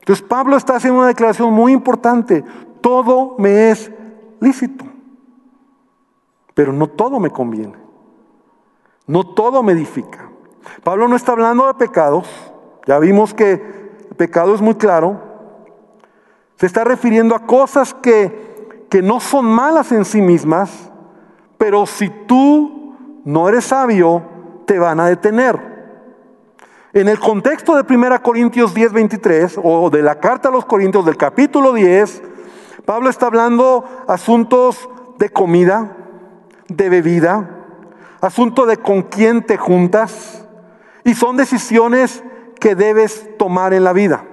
Entonces 0.00 0.24
Pablo 0.24 0.56
está 0.56 0.76
haciendo 0.76 1.00
una 1.00 1.08
declaración 1.08 1.52
muy 1.52 1.72
importante. 1.72 2.44
Todo 2.80 3.34
me 3.38 3.70
es 3.70 3.90
lícito, 4.40 4.84
pero 6.54 6.72
no 6.72 6.86
todo 6.86 7.18
me 7.18 7.30
conviene. 7.30 7.76
No 9.06 9.24
todo 9.24 9.62
me 9.62 9.72
edifica. 9.72 10.30
Pablo 10.82 11.08
no 11.08 11.16
está 11.16 11.32
hablando 11.32 11.66
de 11.66 11.74
pecados. 11.74 12.28
Ya 12.86 12.98
vimos 12.98 13.34
que 13.34 13.52
el 13.52 14.16
pecado 14.16 14.54
es 14.54 14.60
muy 14.60 14.74
claro. 14.74 15.25
Se 16.56 16.66
está 16.66 16.84
refiriendo 16.84 17.34
a 17.34 17.40
cosas 17.40 17.94
que, 17.94 18.86
que 18.88 19.02
no 19.02 19.20
son 19.20 19.46
malas 19.46 19.92
en 19.92 20.04
sí 20.04 20.22
mismas, 20.22 20.90
pero 21.58 21.86
si 21.86 22.08
tú 22.08 22.94
no 23.24 23.48
eres 23.48 23.66
sabio, 23.66 24.22
te 24.66 24.78
van 24.78 25.00
a 25.00 25.06
detener. 25.06 25.76
En 26.92 27.08
el 27.08 27.18
contexto 27.18 27.76
de 27.76 27.94
1 27.94 28.22
Corintios 28.22 28.72
10, 28.72 28.92
23, 28.92 29.60
o 29.62 29.90
de 29.90 30.02
la 30.02 30.18
carta 30.18 30.48
a 30.48 30.52
los 30.52 30.64
Corintios 30.64 31.04
del 31.04 31.16
capítulo 31.16 31.74
10, 31.74 32.22
Pablo 32.86 33.10
está 33.10 33.26
hablando 33.26 33.84
asuntos 34.06 34.88
de 35.18 35.28
comida, 35.28 35.96
de 36.68 36.88
bebida, 36.88 37.50
asunto 38.20 38.64
de 38.64 38.78
con 38.78 39.02
quién 39.02 39.44
te 39.44 39.58
juntas, 39.58 40.46
y 41.04 41.14
son 41.14 41.36
decisiones 41.36 42.24
que 42.60 42.74
debes 42.74 43.36
tomar 43.36 43.74
en 43.74 43.84
la 43.84 43.92
vida. 43.92 44.24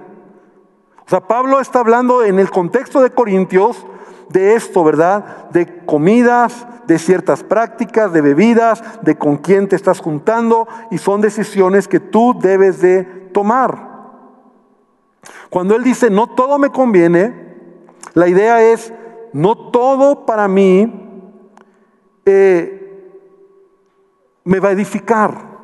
O 1.06 1.10
sea, 1.10 1.20
Pablo 1.20 1.60
está 1.60 1.80
hablando 1.80 2.24
en 2.24 2.38
el 2.38 2.50
contexto 2.50 3.02
de 3.02 3.10
Corintios 3.10 3.86
de 4.30 4.54
esto, 4.54 4.82
¿verdad? 4.82 5.50
De 5.50 5.84
comidas, 5.84 6.66
de 6.86 6.98
ciertas 6.98 7.42
prácticas, 7.42 8.12
de 8.12 8.20
bebidas, 8.20 8.82
de 9.02 9.16
con 9.16 9.36
quién 9.36 9.68
te 9.68 9.76
estás 9.76 10.00
juntando 10.00 10.66
y 10.90 10.98
son 10.98 11.20
decisiones 11.20 11.88
que 11.88 12.00
tú 12.00 12.36
debes 12.40 12.80
de 12.80 13.04
tomar. 13.04 13.94
Cuando 15.50 15.76
él 15.76 15.84
dice, 15.84 16.10
no 16.10 16.26
todo 16.26 16.58
me 16.58 16.70
conviene, 16.70 17.54
la 18.14 18.28
idea 18.28 18.62
es, 18.62 18.92
no 19.32 19.70
todo 19.70 20.26
para 20.26 20.48
mí 20.48 21.40
eh, 22.24 23.20
me 24.44 24.60
va 24.60 24.70
a 24.70 24.72
edificar. 24.72 25.54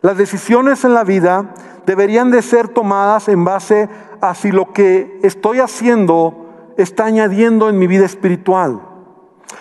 Las 0.00 0.16
decisiones 0.16 0.84
en 0.84 0.94
la 0.94 1.04
vida 1.04 1.54
deberían 1.86 2.30
de 2.30 2.42
ser 2.42 2.68
tomadas 2.68 3.28
en 3.28 3.44
base 3.44 3.88
a 4.20 4.34
si 4.34 4.50
lo 4.50 4.72
que 4.72 5.18
estoy 5.22 5.60
haciendo 5.60 6.74
está 6.76 7.06
añadiendo 7.06 7.68
en 7.68 7.78
mi 7.78 7.86
vida 7.86 8.06
espiritual. 8.06 8.82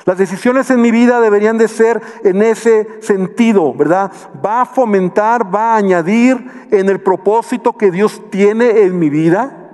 Las 0.06 0.18
decisiones 0.18 0.70
en 0.70 0.82
mi 0.82 0.92
vida 0.92 1.20
deberían 1.20 1.58
de 1.58 1.68
ser 1.68 2.02
en 2.24 2.42
ese 2.42 3.02
sentido, 3.02 3.74
¿verdad? 3.74 4.12
Va 4.46 4.62
a 4.62 4.66
fomentar, 4.66 5.54
va 5.54 5.74
a 5.74 5.78
añadir 5.78 6.68
en 6.72 6.90
el 6.90 7.02
propósito 7.02 7.78
que 7.78 7.92
Dios 7.92 8.22
tiene 8.30 8.82
en 8.82 8.98
mi 9.00 9.10
vida. 9.10 9.70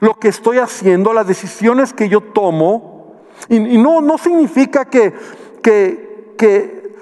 Lo 0.00 0.14
que 0.14 0.28
estoy 0.28 0.58
haciendo, 0.58 1.12
las 1.12 1.26
decisiones 1.26 1.92
que 1.92 2.08
yo 2.08 2.20
tomo. 2.20 3.14
Y, 3.48 3.78
no, 3.78 4.00
no 4.00 4.18
significa 4.18 4.84
que, 4.84 5.12
que, 5.62 6.34
que, 6.36 6.96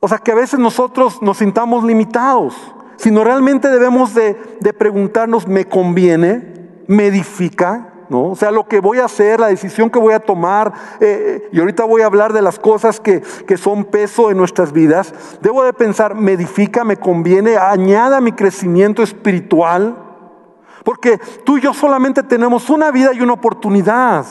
o 0.00 0.08
sea, 0.08 0.18
que 0.18 0.32
a 0.32 0.36
veces 0.36 0.58
nosotros 0.58 1.22
nos 1.22 1.38
sintamos 1.38 1.84
limitados, 1.84 2.54
sino 2.98 3.24
realmente 3.24 3.68
debemos 3.68 4.14
de, 4.14 4.36
de 4.60 4.72
preguntarnos, 4.74 5.48
¿me 5.48 5.64
conviene? 5.64 6.82
¿Me 6.86 7.06
edifica? 7.06 7.94
¿no? 8.08 8.30
O 8.30 8.36
sea, 8.36 8.50
lo 8.50 8.66
que 8.66 8.80
voy 8.80 8.98
a 8.98 9.04
hacer, 9.04 9.40
la 9.40 9.48
decisión 9.48 9.90
que 9.90 9.98
voy 9.98 10.14
a 10.14 10.20
tomar, 10.20 10.72
eh, 11.00 11.42
eh, 11.44 11.48
y 11.52 11.60
ahorita 11.60 11.84
voy 11.84 12.02
a 12.02 12.06
hablar 12.06 12.32
de 12.32 12.42
las 12.42 12.58
cosas 12.58 13.00
que, 13.00 13.22
que, 13.46 13.56
son 13.56 13.84
peso 13.84 14.30
en 14.30 14.36
nuestras 14.36 14.72
vidas, 14.72 15.14
debo 15.40 15.64
de 15.64 15.72
pensar, 15.72 16.14
me 16.14 16.32
edifica, 16.32 16.84
me 16.84 16.96
conviene, 16.96 17.56
añada 17.56 18.20
mi 18.20 18.32
crecimiento 18.32 19.02
espiritual, 19.02 19.96
porque 20.84 21.18
tú 21.44 21.58
y 21.58 21.60
yo 21.60 21.74
solamente 21.74 22.22
tenemos 22.22 22.70
una 22.70 22.90
vida 22.90 23.12
y 23.12 23.20
una 23.20 23.34
oportunidad. 23.34 24.24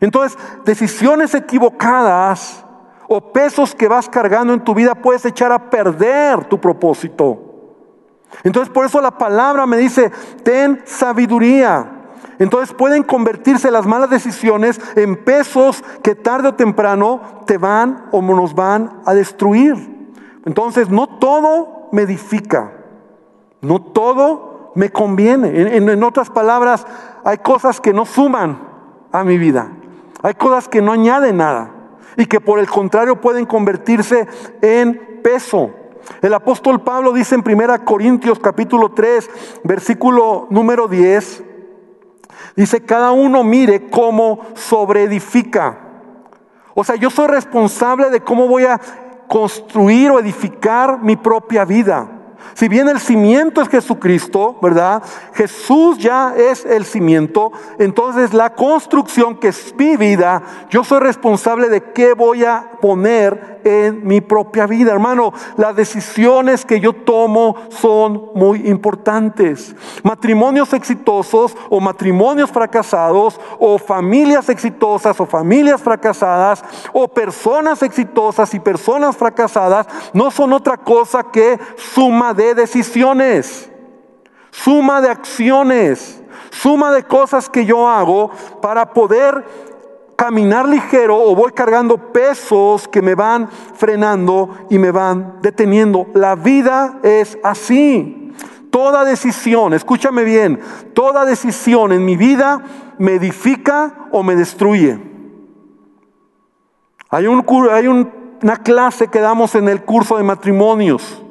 Entonces, 0.00 0.38
decisiones 0.64 1.34
equivocadas 1.34 2.64
o 3.08 3.32
pesos 3.32 3.74
que 3.74 3.88
vas 3.88 4.08
cargando 4.08 4.52
en 4.52 4.60
tu 4.62 4.74
vida 4.74 4.94
puedes 4.94 5.24
echar 5.24 5.50
a 5.50 5.70
perder 5.70 6.44
tu 6.44 6.60
propósito. 6.60 7.47
Entonces, 8.44 8.72
por 8.72 8.86
eso 8.86 9.00
la 9.00 9.18
palabra 9.18 9.66
me 9.66 9.76
dice, 9.76 10.10
ten 10.42 10.82
sabiduría. 10.84 11.92
Entonces 12.38 12.74
pueden 12.74 13.02
convertirse 13.02 13.70
las 13.70 13.86
malas 13.86 14.10
decisiones 14.10 14.80
en 14.94 15.16
pesos 15.16 15.82
que 16.02 16.14
tarde 16.14 16.48
o 16.48 16.54
temprano 16.54 17.20
te 17.46 17.58
van 17.58 18.06
o 18.12 18.22
nos 18.22 18.54
van 18.54 19.00
a 19.04 19.14
destruir. 19.14 19.98
Entonces 20.44 20.88
no 20.88 21.06
todo 21.06 21.88
me 21.92 22.02
edifica, 22.02 22.72
no 23.60 23.82
todo 23.82 24.72
me 24.74 24.90
conviene. 24.90 25.76
En, 25.76 26.04
otras 26.04 26.30
palabras, 26.30 26.86
hay 27.24 27.38
cosas 27.38 27.80
que 27.80 27.92
no 27.92 28.04
suman 28.04 28.60
a 29.10 29.24
mi 29.24 29.36
vida, 29.36 29.72
hay 30.22 30.34
cosas 30.34 30.68
que 30.68 30.80
no 30.80 30.92
añaden 30.92 31.38
nada 31.38 31.72
y 32.16 32.26
que 32.26 32.40
por 32.40 32.60
el 32.60 32.68
contrario 32.68 33.20
pueden 33.20 33.46
convertirse 33.46 34.26
en 34.62 35.20
peso. 35.22 35.70
El 36.22 36.34
apóstol 36.34 36.82
Pablo 36.82 37.12
dice 37.12 37.34
en 37.34 37.44
1 37.46 37.84
Corintios 37.84 38.38
capítulo 38.38 38.90
3, 38.90 39.30
versículo 39.64 40.46
número 40.50 40.88
10, 40.88 41.44
Dice, 42.58 42.80
cada 42.80 43.12
uno 43.12 43.44
mire 43.44 43.88
cómo 43.88 44.40
sobreedifica. 44.54 45.78
O 46.74 46.82
sea, 46.82 46.96
yo 46.96 47.08
soy 47.08 47.28
responsable 47.28 48.10
de 48.10 48.20
cómo 48.20 48.48
voy 48.48 48.64
a 48.64 48.80
construir 49.28 50.10
o 50.10 50.18
edificar 50.18 51.00
mi 51.00 51.14
propia 51.14 51.64
vida. 51.64 52.08
Si 52.54 52.66
bien 52.66 52.88
el 52.88 52.98
cimiento 52.98 53.62
es 53.62 53.68
Jesucristo, 53.68 54.58
¿verdad? 54.60 55.02
Jesús 55.34 55.98
ya 55.98 56.34
es 56.36 56.64
el 56.64 56.84
cimiento. 56.84 57.52
Entonces 57.78 58.34
la 58.34 58.54
construcción 58.54 59.36
que 59.36 59.48
es 59.48 59.72
mi 59.78 59.96
vida, 59.96 60.42
yo 60.68 60.82
soy 60.82 60.98
responsable 60.98 61.68
de 61.68 61.92
qué 61.92 62.14
voy 62.14 62.44
a 62.44 62.72
poner 62.80 63.60
en 63.64 64.06
mi 64.06 64.20
propia 64.20 64.66
vida. 64.66 64.92
Hermano, 64.92 65.32
las 65.56 65.76
decisiones 65.76 66.64
que 66.64 66.80
yo 66.80 66.92
tomo 66.92 67.56
son 67.68 68.30
muy 68.34 68.68
importantes. 68.68 69.74
Matrimonios 70.02 70.72
exitosos 70.72 71.56
o 71.68 71.80
matrimonios 71.80 72.50
fracasados 72.50 73.40
o 73.58 73.78
familias 73.78 74.48
exitosas 74.48 75.20
o 75.20 75.26
familias 75.26 75.80
fracasadas 75.80 76.64
o 76.92 77.08
personas 77.08 77.82
exitosas 77.82 78.54
y 78.54 78.60
personas 78.60 79.16
fracasadas 79.16 79.86
no 80.12 80.30
son 80.30 80.52
otra 80.52 80.76
cosa 80.76 81.24
que 81.24 81.58
suma 81.76 82.34
de 82.34 82.54
decisiones, 82.54 83.70
suma 84.50 85.00
de 85.00 85.10
acciones, 85.10 86.22
suma 86.50 86.92
de 86.92 87.02
cosas 87.04 87.48
que 87.48 87.64
yo 87.64 87.88
hago 87.88 88.30
para 88.60 88.92
poder 88.92 89.67
caminar 90.18 90.68
ligero 90.68 91.16
o 91.16 91.36
voy 91.36 91.52
cargando 91.52 92.12
pesos 92.12 92.88
que 92.88 93.00
me 93.00 93.14
van 93.14 93.48
frenando 93.48 94.66
y 94.68 94.78
me 94.78 94.90
van 94.90 95.38
deteniendo. 95.40 96.08
La 96.12 96.34
vida 96.34 96.98
es 97.04 97.38
así. 97.44 98.34
Toda 98.70 99.04
decisión, 99.04 99.72
escúchame 99.74 100.24
bien, 100.24 100.60
toda 100.92 101.24
decisión 101.24 101.92
en 101.92 102.04
mi 102.04 102.16
vida 102.16 102.60
me 102.98 103.14
edifica 103.14 104.08
o 104.10 104.24
me 104.24 104.34
destruye. 104.34 104.98
Hay, 107.10 107.26
un, 107.26 107.44
hay 107.70 107.86
una 107.86 108.56
clase 108.62 109.06
que 109.06 109.20
damos 109.20 109.54
en 109.54 109.68
el 109.68 109.84
curso 109.84 110.16
de 110.16 110.24
matrimonios 110.24 111.22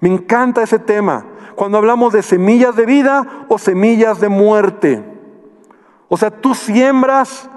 me 0.00 0.08
encanta 0.08 0.62
ese 0.62 0.78
tema. 0.78 1.24
Cuando 1.54 1.78
hablamos 1.78 2.12
de 2.12 2.22
semillas 2.22 2.76
de 2.76 2.86
vida 2.86 3.46
o 3.48 3.58
semillas 3.58 4.20
de 4.20 4.28
muerte. 4.28 5.02
O 6.08 6.16
sea, 6.16 6.30
tú 6.30 6.54
siembras 6.54 7.48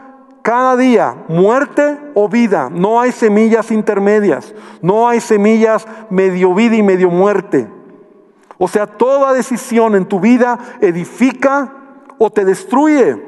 cada 0.50 0.76
día 0.76 1.26
muerte 1.28 2.00
o 2.16 2.28
vida. 2.28 2.72
No 2.72 3.00
hay 3.00 3.12
semillas 3.12 3.70
intermedias. 3.70 4.56
No 4.82 5.08
hay 5.08 5.22
semillas 5.22 5.86
medio 6.10 6.56
vida 6.56 6.76
y 6.76 6.82
medio 6.82 7.12
muerte. 7.12 7.70
O 8.58 8.68
sea, 8.68 8.88
toda 8.88 9.34
decisión 9.34 9.94
en 9.94 10.08
tu 10.08 10.20
vida 10.20 10.58
edifica 10.82 11.72
o 12.18 12.32
te 12.32 12.46
destruye. 12.46 13.24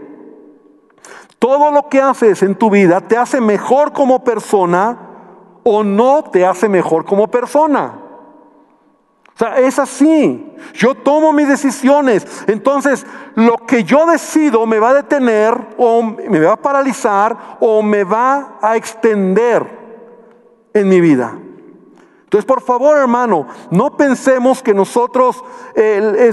Todo 1.38 1.70
lo 1.70 1.90
que 1.90 2.02
haces 2.02 2.42
en 2.42 2.56
tu 2.56 2.72
vida 2.72 3.02
te 3.02 3.18
hace 3.18 3.40
mejor 3.40 3.94
como 3.94 4.24
persona 4.24 4.98
o 5.62 5.84
no 5.84 6.24
te 6.24 6.44
hace 6.44 6.68
mejor 6.68 7.06
como 7.06 7.28
persona. 7.28 8.00
Sea, 9.42 9.58
es 9.58 9.80
así. 9.80 10.54
Yo 10.76 10.94
tomo 10.94 11.34
mis 11.34 11.48
decisiones. 11.48 12.28
Entonces, 12.46 13.08
lo 13.34 13.58
que 13.58 13.84
yo 13.84 14.06
decido 14.06 14.68
me 14.68 14.78
va 14.78 14.92
a 14.92 14.94
detener 14.94 15.60
o 15.80 16.04
me 16.04 16.40
va 16.42 16.54
a 16.54 16.62
paralizar 16.62 17.58
o 17.60 17.82
me 17.82 18.04
va 18.04 18.60
a 18.62 18.76
extender 18.76 19.66
en 20.76 20.88
mi 20.88 21.02
vida. 21.02 21.40
Entonces, 22.24 22.46
por 22.46 22.62
favor, 22.62 23.00
hermano, 23.00 23.48
no 23.72 23.98
pensemos 23.98 24.62
que 24.62 24.76
nosotros 24.76 25.44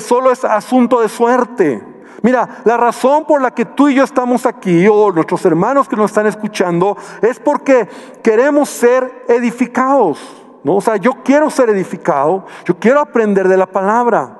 solo 0.00 0.30
es 0.30 0.44
asunto 0.44 1.00
de 1.00 1.08
suerte. 1.08 1.82
Mira, 2.20 2.60
la 2.66 2.76
razón 2.76 3.24
por 3.24 3.40
la 3.40 3.52
que 3.52 3.64
tú 3.64 3.88
y 3.88 3.94
yo 3.94 4.04
estamos 4.04 4.44
aquí, 4.44 4.86
o 4.86 5.10
nuestros 5.12 5.42
hermanos 5.46 5.88
que 5.88 5.96
nos 5.96 6.10
están 6.10 6.26
escuchando, 6.26 6.94
es 7.22 7.40
porque 7.40 7.88
queremos 8.22 8.68
ser 8.68 9.24
edificados. 9.28 10.37
O 10.64 10.80
sea, 10.80 10.96
yo 10.96 11.22
quiero 11.24 11.50
ser 11.50 11.70
edificado, 11.70 12.44
yo 12.64 12.78
quiero 12.78 13.00
aprender 13.00 13.48
de 13.48 13.56
la 13.56 13.66
palabra. 13.66 14.38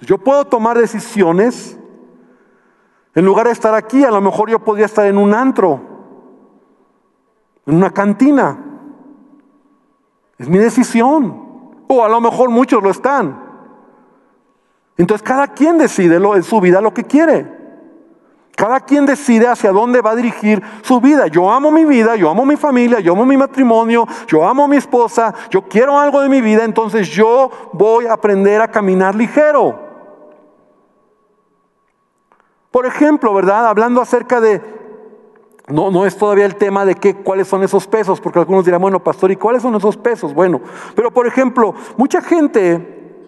Yo 0.00 0.18
puedo 0.18 0.44
tomar 0.44 0.78
decisiones. 0.78 1.78
En 3.14 3.24
lugar 3.24 3.46
de 3.46 3.52
estar 3.52 3.74
aquí, 3.74 4.04
a 4.04 4.10
lo 4.10 4.20
mejor 4.20 4.48
yo 4.50 4.60
podría 4.60 4.86
estar 4.86 5.06
en 5.06 5.18
un 5.18 5.34
antro, 5.34 5.80
en 7.66 7.74
una 7.74 7.90
cantina. 7.90 8.64
Es 10.38 10.48
mi 10.48 10.58
decisión. 10.58 11.46
O 11.88 12.04
a 12.04 12.08
lo 12.08 12.20
mejor 12.20 12.50
muchos 12.50 12.82
lo 12.82 12.90
están. 12.90 13.48
Entonces 14.96 15.26
cada 15.26 15.48
quien 15.48 15.78
decide 15.78 16.16
en 16.16 16.42
su 16.42 16.60
vida 16.60 16.80
lo 16.80 16.92
que 16.92 17.04
quiere. 17.04 17.57
Cada 18.58 18.80
quien 18.80 19.06
decide 19.06 19.46
hacia 19.46 19.70
dónde 19.70 20.00
va 20.00 20.10
a 20.10 20.16
dirigir 20.16 20.60
su 20.82 21.00
vida. 21.00 21.28
Yo 21.28 21.48
amo 21.48 21.70
mi 21.70 21.84
vida, 21.84 22.16
yo 22.16 22.28
amo 22.28 22.44
mi 22.44 22.56
familia, 22.56 22.98
yo 22.98 23.12
amo 23.12 23.24
mi 23.24 23.36
matrimonio, 23.36 24.04
yo 24.26 24.44
amo 24.44 24.64
a 24.64 24.66
mi 24.66 24.76
esposa, 24.76 25.32
yo 25.48 25.62
quiero 25.62 25.96
algo 25.96 26.20
de 26.20 26.28
mi 26.28 26.40
vida, 26.40 26.64
entonces 26.64 27.06
yo 27.06 27.52
voy 27.72 28.06
a 28.06 28.14
aprender 28.14 28.60
a 28.60 28.66
caminar 28.66 29.14
ligero. 29.14 29.78
Por 32.72 32.84
ejemplo, 32.84 33.32
¿verdad? 33.32 33.68
Hablando 33.68 34.00
acerca 34.00 34.40
de, 34.40 34.60
no, 35.68 35.92
no 35.92 36.04
es 36.04 36.16
todavía 36.16 36.44
el 36.44 36.56
tema 36.56 36.84
de 36.84 36.96
qué, 36.96 37.14
cuáles 37.14 37.46
son 37.46 37.62
esos 37.62 37.86
pesos, 37.86 38.20
porque 38.20 38.40
algunos 38.40 38.64
dirán, 38.64 38.80
bueno, 38.80 38.98
pastor, 38.98 39.30
¿y 39.30 39.36
cuáles 39.36 39.62
son 39.62 39.76
esos 39.76 39.96
pesos? 39.96 40.34
Bueno, 40.34 40.60
pero 40.96 41.12
por 41.12 41.28
ejemplo, 41.28 41.76
mucha 41.96 42.20
gente 42.20 43.22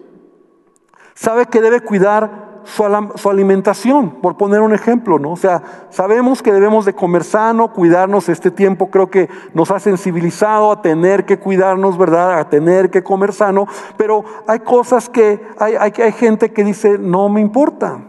sabe 1.13 1.45
que 1.45 1.61
debe 1.61 1.79
cuidar 1.79 2.50
su, 2.63 3.29
alimentación, 3.29 4.11
por 4.21 4.37
poner 4.37 4.61
un 4.61 4.73
ejemplo, 4.73 5.19
¿no? 5.19 5.31
O 5.31 5.35
sea, 5.35 5.87
sabemos 5.89 6.41
que 6.41 6.51
debemos 6.51 6.85
de 6.85 6.93
comer 6.93 7.23
sano, 7.23 7.73
cuidarnos 7.73 8.29
este 8.29 8.51
tiempo, 8.51 8.89
creo 8.89 9.09
que 9.09 9.29
nos 9.53 9.71
ha 9.71 9.79
sensibilizado 9.79 10.71
a 10.71 10.81
tener 10.81 11.25
que 11.25 11.39
cuidarnos, 11.39 11.97
¿verdad? 11.97 12.39
A 12.39 12.49
tener 12.49 12.89
que 12.89 13.03
comer 13.03 13.33
sano, 13.33 13.67
pero 13.97 14.23
hay 14.47 14.59
cosas 14.59 15.09
que 15.09 15.41
hay, 15.59 15.75
hay, 15.75 16.11
gente 16.11 16.51
que 16.51 16.63
dice, 16.63 16.97
no 16.97 17.29
me 17.29 17.41
importa. 17.41 17.99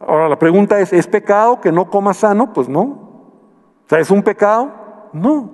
Ahora 0.00 0.28
la 0.28 0.38
pregunta 0.38 0.80
es, 0.80 0.92
¿es 0.92 1.06
pecado 1.06 1.60
que 1.60 1.72
no 1.72 1.90
coma 1.90 2.14
sano? 2.14 2.52
Pues 2.52 2.68
no. 2.68 2.80
O 2.80 3.86
sea, 3.88 3.98
¿es 3.98 4.10
un 4.10 4.22
pecado? 4.22 4.70
No. 5.12 5.50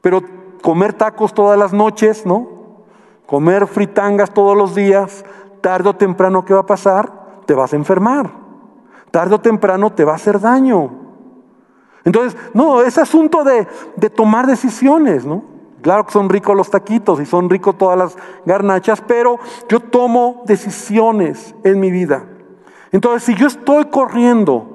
Pero 0.00 0.22
comer 0.62 0.92
tacos 0.92 1.34
todas 1.34 1.58
las 1.58 1.72
noches, 1.72 2.24
¿no? 2.24 2.58
Comer 3.26 3.66
fritangas 3.66 4.32
todos 4.32 4.56
los 4.56 4.74
días, 4.74 5.24
tarde 5.60 5.88
o 5.90 5.96
temprano, 5.96 6.44
¿qué 6.44 6.54
va 6.54 6.60
a 6.60 6.66
pasar? 6.66 7.12
Te 7.46 7.54
vas 7.54 7.72
a 7.72 7.76
enfermar. 7.76 8.30
Tarde 9.10 9.34
o 9.34 9.40
temprano 9.40 9.92
te 9.92 10.04
va 10.04 10.12
a 10.12 10.16
hacer 10.16 10.40
daño. 10.40 10.90
Entonces, 12.04 12.38
no, 12.54 12.82
es 12.82 12.98
asunto 12.98 13.44
de, 13.44 13.66
de 13.96 14.10
tomar 14.10 14.46
decisiones, 14.46 15.26
¿no? 15.26 15.42
Claro 15.82 16.06
que 16.06 16.12
son 16.12 16.28
ricos 16.28 16.56
los 16.56 16.70
taquitos 16.70 17.20
y 17.20 17.26
son 17.26 17.48
ricos 17.48 17.78
todas 17.78 17.96
las 17.96 18.16
garnachas, 18.44 19.00
pero 19.00 19.38
yo 19.68 19.80
tomo 19.80 20.42
decisiones 20.44 21.54
en 21.62 21.78
mi 21.78 21.90
vida. 21.90 22.24
Entonces, 22.90 23.22
si 23.22 23.34
yo 23.34 23.46
estoy 23.46 23.84
corriendo 23.86 24.66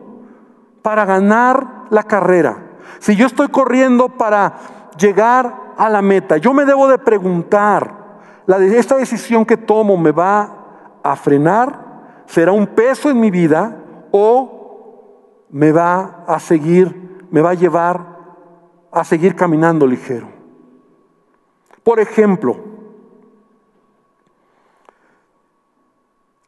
para 0.82 1.06
ganar 1.06 1.86
la 1.90 2.04
carrera, 2.04 2.58
si 3.00 3.16
yo 3.16 3.28
estoy 3.28 3.50
corriendo 3.50 4.10
para 4.10 4.54
llegar 4.98 5.74
a 5.78 5.90
la 5.90 6.02
meta, 6.02 6.38
yo 6.38 6.54
me 6.54 6.66
debo 6.66 6.88
de 6.88 6.98
preguntar, 6.98 8.20
¿la, 8.46 8.58
¿esta 8.58 8.96
decisión 8.96 9.46
que 9.46 9.58
tomo 9.58 9.98
me 9.98 10.12
va 10.12 10.63
a 11.04 11.16
frenar, 11.16 12.24
será 12.26 12.52
un 12.52 12.68
peso 12.68 13.10
en 13.10 13.20
mi 13.20 13.30
vida 13.30 13.78
o 14.12 15.46
me 15.50 15.72
va 15.72 16.24
a 16.28 16.40
seguir, 16.40 17.28
me 17.30 17.42
va 17.42 17.52
a 17.52 17.56
llevar 17.56 18.14
a 18.92 19.04
seguir 19.04 19.36
caminando 19.36 19.86
ligero. 19.86 20.28
Por 21.84 22.00
ejemplo, 22.00 22.58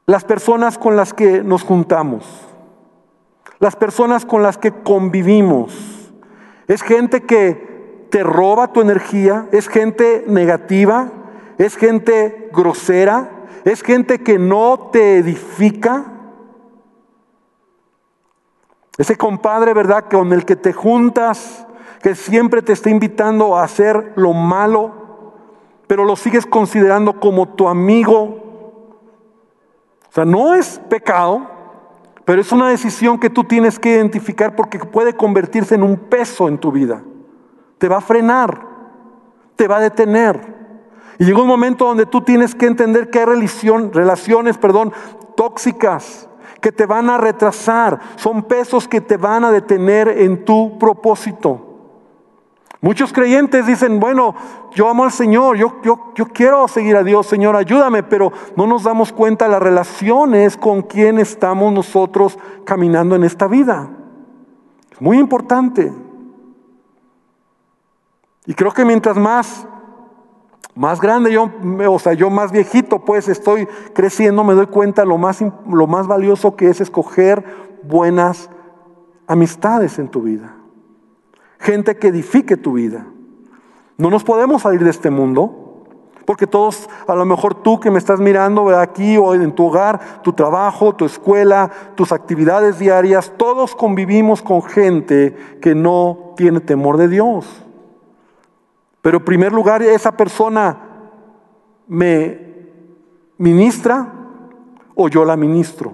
las 0.05 0.23
personas 0.23 0.77
con 0.77 0.95
las 0.95 1.13
que 1.13 1.43
nos 1.43 1.63
juntamos, 1.63 2.25
las 3.59 3.75
personas 3.75 4.25
con 4.25 4.43
las 4.43 4.57
que 4.57 4.71
convivimos, 4.71 6.13
es 6.67 6.81
gente 6.81 7.23
que 7.23 8.07
te 8.09 8.23
roba 8.23 8.71
tu 8.71 8.81
energía, 8.81 9.47
es 9.51 9.67
gente 9.67 10.23
negativa, 10.27 11.11
es 11.57 11.75
gente 11.75 12.49
grosera, 12.53 13.34
es 13.65 13.81
gente 13.81 14.19
que 14.21 14.37
no 14.37 14.89
te 14.91 15.17
edifica. 15.17 16.05
Ese 18.97 19.17
compadre, 19.17 19.73
¿verdad? 19.73 20.05
Con 20.09 20.31
el 20.31 20.45
que 20.45 20.55
te 20.55 20.71
juntas, 20.71 21.65
que 22.01 22.13
siempre 22.13 22.61
te 22.61 22.73
está 22.73 22.91
invitando 22.91 23.57
a 23.57 23.63
hacer 23.63 24.13
lo 24.15 24.33
malo, 24.33 24.93
pero 25.87 26.05
lo 26.05 26.15
sigues 26.15 26.45
considerando 26.45 27.19
como 27.19 27.55
tu 27.55 27.67
amigo. 27.67 28.21
O 30.09 30.11
sea, 30.11 30.25
no 30.25 30.53
es 30.53 30.79
pecado, 30.87 31.49
pero 32.23 32.41
es 32.41 32.51
una 32.51 32.69
decisión 32.69 33.19
que 33.19 33.31
tú 33.31 33.43
tienes 33.43 33.79
que 33.79 33.89
identificar 33.89 34.55
porque 34.55 34.77
puede 34.77 35.13
convertirse 35.13 35.73
en 35.73 35.81
un 35.81 35.97
peso 35.97 36.47
en 36.47 36.59
tu 36.59 36.71
vida. 36.71 37.03
Te 37.79 37.89
va 37.89 37.97
a 37.97 38.01
frenar, 38.01 38.67
te 39.55 39.67
va 39.67 39.77
a 39.77 39.81
detener. 39.81 40.54
Y 41.17 41.25
llegó 41.25 41.43
un 41.43 41.47
momento 41.47 41.85
donde 41.85 42.05
tú 42.05 42.21
tienes 42.21 42.55
que 42.55 42.65
entender 42.65 43.09
que 43.09 43.19
hay 43.19 43.25
relaciones 43.25 44.57
perdón, 44.57 44.93
tóxicas 45.35 46.29
que 46.61 46.71
te 46.71 46.85
van 46.85 47.09
a 47.09 47.17
retrasar, 47.17 47.99
son 48.15 48.43
pesos 48.43 48.87
que 48.87 48.99
te 48.99 49.17
van 49.17 49.43
a 49.43 49.51
detener 49.51 50.07
en 50.07 50.43
tu 50.43 50.79
propósito. 50.79 51.61
Muchos 52.81 53.13
creyentes 53.13 53.65
dicen, 53.65 53.99
bueno, 53.99 54.35
yo 54.73 54.89
amo 54.89 55.03
al 55.03 55.11
Señor, 55.11 55.57
yo, 55.57 55.81
yo, 55.83 56.11
yo 56.15 56.27
quiero 56.27 56.67
seguir 56.67 56.95
a 56.95 57.03
Dios, 57.03 57.25
Señor, 57.25 57.55
ayúdame, 57.55 58.03
pero 58.03 58.31
no 58.55 58.67
nos 58.67 58.83
damos 58.83 59.11
cuenta 59.11 59.45
de 59.45 59.51
las 59.51 59.61
relaciones 59.61 60.57
con 60.57 60.81
quien 60.81 61.17
estamos 61.17 61.73
nosotros 61.73 62.37
caminando 62.63 63.15
en 63.15 63.23
esta 63.23 63.47
vida. 63.47 63.89
Es 64.91 65.01
muy 65.01 65.17
importante. 65.17 65.91
Y 68.45 68.53
creo 68.53 68.71
que 68.71 68.85
mientras 68.85 69.17
más, 69.17 69.67
más 70.75 71.01
grande 71.01 71.31
yo, 71.31 71.49
o 71.89 71.99
sea, 71.99 72.13
yo 72.13 72.29
más 72.29 72.51
viejito, 72.51 72.99
pues 72.99 73.27
estoy 73.29 73.67
creciendo, 73.93 74.43
me 74.43 74.53
doy 74.53 74.67
cuenta 74.67 75.05
lo 75.05 75.17
más, 75.17 75.41
lo 75.41 75.87
más 75.87 76.07
valioso 76.07 76.55
que 76.55 76.69
es 76.69 76.81
escoger 76.81 77.43
buenas 77.83 78.49
amistades 79.27 79.97
en 79.99 80.09
tu 80.09 80.21
vida 80.21 80.55
gente 81.65 81.97
que 81.97 82.07
edifique 82.07 82.57
tu 82.57 82.73
vida. 82.73 83.07
No 83.97 84.09
nos 84.09 84.23
podemos 84.23 84.61
salir 84.61 84.83
de 84.83 84.91
este 84.91 85.09
mundo, 85.09 85.83
porque 86.25 86.47
todos, 86.47 86.89
a 87.07 87.15
lo 87.15 87.25
mejor 87.25 87.55
tú 87.55 87.79
que 87.79 87.91
me 87.91 87.97
estás 87.97 88.19
mirando 88.19 88.69
aquí 88.77 89.17
o 89.17 89.33
en 89.33 89.53
tu 89.53 89.65
hogar, 89.67 90.21
tu 90.21 90.33
trabajo, 90.33 90.95
tu 90.95 91.05
escuela, 91.05 91.71
tus 91.95 92.11
actividades 92.11 92.79
diarias, 92.79 93.33
todos 93.37 93.75
convivimos 93.75 94.41
con 94.41 94.61
gente 94.61 95.35
que 95.61 95.75
no 95.75 96.33
tiene 96.35 96.59
temor 96.59 96.97
de 96.97 97.07
Dios. 97.07 97.64
Pero 99.05 99.19
en 99.19 99.23
primer 99.23 99.53
lugar, 99.53 99.83
esa 99.83 100.17
persona 100.17 100.79
me 101.85 102.39
ministra 103.37 104.11
o 104.95 105.07
yo 105.09 105.23
la 105.23 105.37
ministro. 105.37 105.93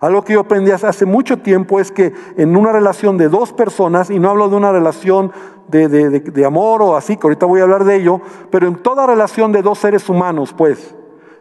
Algo 0.00 0.24
que 0.24 0.32
yo 0.32 0.40
aprendí 0.40 0.70
hace 0.70 1.04
mucho 1.04 1.40
tiempo 1.40 1.78
es 1.78 1.92
que 1.92 2.14
en 2.38 2.56
una 2.56 2.72
relación 2.72 3.18
de 3.18 3.28
dos 3.28 3.52
personas, 3.52 4.08
y 4.08 4.18
no 4.18 4.30
hablo 4.30 4.48
de 4.48 4.56
una 4.56 4.72
relación 4.72 5.30
de, 5.68 6.44
amor 6.46 6.80
o 6.80 6.96
así, 6.96 7.18
que 7.18 7.26
ahorita 7.26 7.44
voy 7.44 7.60
a 7.60 7.64
hablar 7.64 7.84
de 7.84 7.96
ello, 7.96 8.22
pero 8.50 8.66
en 8.66 8.76
toda 8.76 9.06
relación 9.06 9.52
de 9.52 9.60
dos 9.60 9.76
seres 9.76 10.08
humanos, 10.08 10.54
pues, 10.56 10.94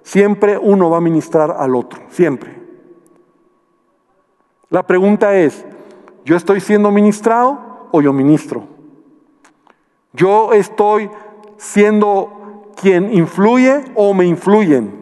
siempre 0.04 0.58
uno 0.58 0.90
va 0.90 0.98
a 0.98 1.02
ministrar 1.02 1.56
al 1.58 1.74
otro, 1.74 2.02
siempre. 2.10 2.62
La 4.68 4.86
pregunta 4.86 5.38
es, 5.38 5.66
¿yo 6.26 6.36
estoy 6.36 6.60
siendo 6.60 6.92
ministrado 6.92 7.88
o 7.94 8.02
yo 8.02 8.12
ministro? 8.12 8.71
¿Yo 10.14 10.54
estoy 10.54 11.10
siendo 11.58 12.72
quien 12.76 13.14
influye 13.14 13.86
o 13.96 14.14
me 14.14 14.26
influyen? 14.26 15.00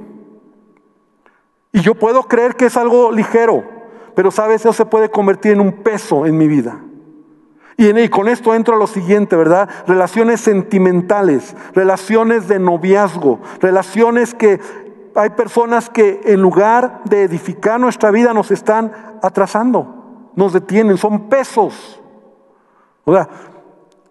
Y 1.71 1.81
yo 1.81 1.95
puedo 1.95 2.23
creer 2.23 2.55
que 2.55 2.65
es 2.65 2.77
algo 2.77 3.11
ligero, 3.11 3.63
pero 4.15 4.31
sabes, 4.31 4.61
eso 4.61 4.73
se 4.73 4.85
puede 4.85 5.09
convertir 5.09 5.53
en 5.53 5.61
un 5.61 5.71
peso 5.83 6.25
en 6.25 6.37
mi 6.37 6.47
vida. 6.47 6.79
Y, 7.77 8.09
con 8.09 8.27
esto 8.27 8.53
entro 8.53 8.75
a 8.75 8.77
lo 8.77 8.87
siguiente, 8.87 9.37
¿verdad? 9.37 9.69
Relaciones 9.87 10.41
sentimentales, 10.41 11.55
relaciones 11.73 12.49
de 12.49 12.59
noviazgo, 12.59 13.39
relaciones 13.61 14.33
que 14.33 14.59
hay 15.15 15.29
personas 15.29 15.89
que 15.89 16.19
en 16.25 16.41
lugar 16.41 17.01
de 17.05 17.23
edificar 17.23 17.79
nuestra 17.79 18.11
vida 18.11 18.33
nos 18.33 18.51
están 18.51 18.91
atrasando, 19.23 20.31
nos 20.35 20.51
detienen, 20.51 20.97
son 20.97 21.29
pesos. 21.29 22.01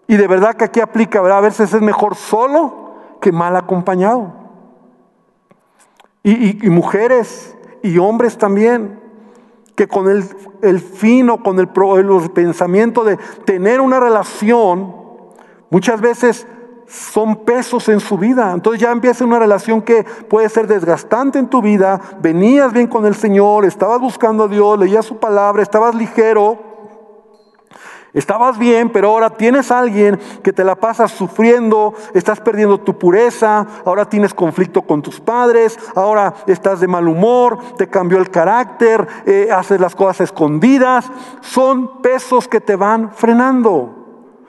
Y 0.09 0.17
de 0.17 0.27
verdad 0.27 0.55
que 0.55 0.65
aquí 0.65 0.79
aplica. 0.79 1.19
A 1.19 1.39
veces 1.39 1.71
es 1.71 1.81
mejor 1.83 2.15
solo 2.15 2.95
que 3.21 3.31
mal 3.31 3.55
acompañado. 3.55 4.33
Y, 6.23 6.67
mujeres 6.67 7.55
y 7.83 7.99
hombres 7.99 8.35
también, 8.35 8.99
que 9.75 9.87
con 9.87 10.09
el, 10.09 10.25
el 10.63 10.79
fin 10.79 11.29
o 11.29 11.43
con 11.43 11.59
el, 11.59 11.69
el 11.97 12.31
pensamiento 12.31 13.03
de 13.03 13.17
tener 13.45 13.81
una 13.81 13.99
relación, 13.99 14.95
muchas 15.69 16.01
veces 16.01 16.47
son 16.87 17.45
pesos 17.45 17.87
en 17.87 17.99
su 17.99 18.17
vida. 18.17 18.51
Entonces 18.51 18.81
ya 18.81 18.91
empieza 18.91 19.23
una 19.23 19.37
relación 19.37 19.83
que 19.83 20.03
puede 20.27 20.49
ser 20.49 20.65
desgastante 20.65 21.37
en 21.37 21.51
tu 21.51 21.61
vida. 21.61 22.01
Venías 22.19 22.73
bien 22.73 22.87
con 22.87 23.05
el 23.05 23.13
Señor, 23.13 23.63
estabas 23.63 24.01
buscando 24.01 24.45
a 24.45 24.47
Dios, 24.47 24.79
leías 24.79 25.05
su 25.05 25.17
palabra, 25.17 25.61
estabas 25.61 25.93
ligero, 25.93 26.68
Estabas 28.13 28.57
bien, 28.57 28.89
pero 28.89 29.09
ahora 29.09 29.29
tienes 29.29 29.71
a 29.71 29.79
alguien 29.79 30.19
que 30.41 30.51
te 30.51 30.63
la 30.63 30.75
pasas 30.75 31.11
sufriendo, 31.11 31.93
estás 32.15 32.39
perdiendo 32.39 32.79
tu 32.79 32.97
pureza, 32.97 33.67
ahora 33.85 34.09
tienes 34.09 34.33
conflicto 34.33 34.81
con 34.81 35.03
tus 35.03 35.19
padres, 35.19 35.77
ahora 35.95 36.33
estás 36.47 36.79
de 36.79 36.87
mal 36.87 37.07
humor, 37.07 37.59
te 37.77 37.87
cambió 37.87 38.17
el 38.17 38.31
carácter, 38.31 39.07
eh, 39.27 39.49
haces 39.51 39.79
las 39.79 39.95
cosas 39.95 40.21
escondidas. 40.21 41.05
Son 41.41 42.01
pesos 42.01 42.47
que 42.47 42.61
te 42.61 42.75
van 42.75 43.11
frenando. 43.11 43.95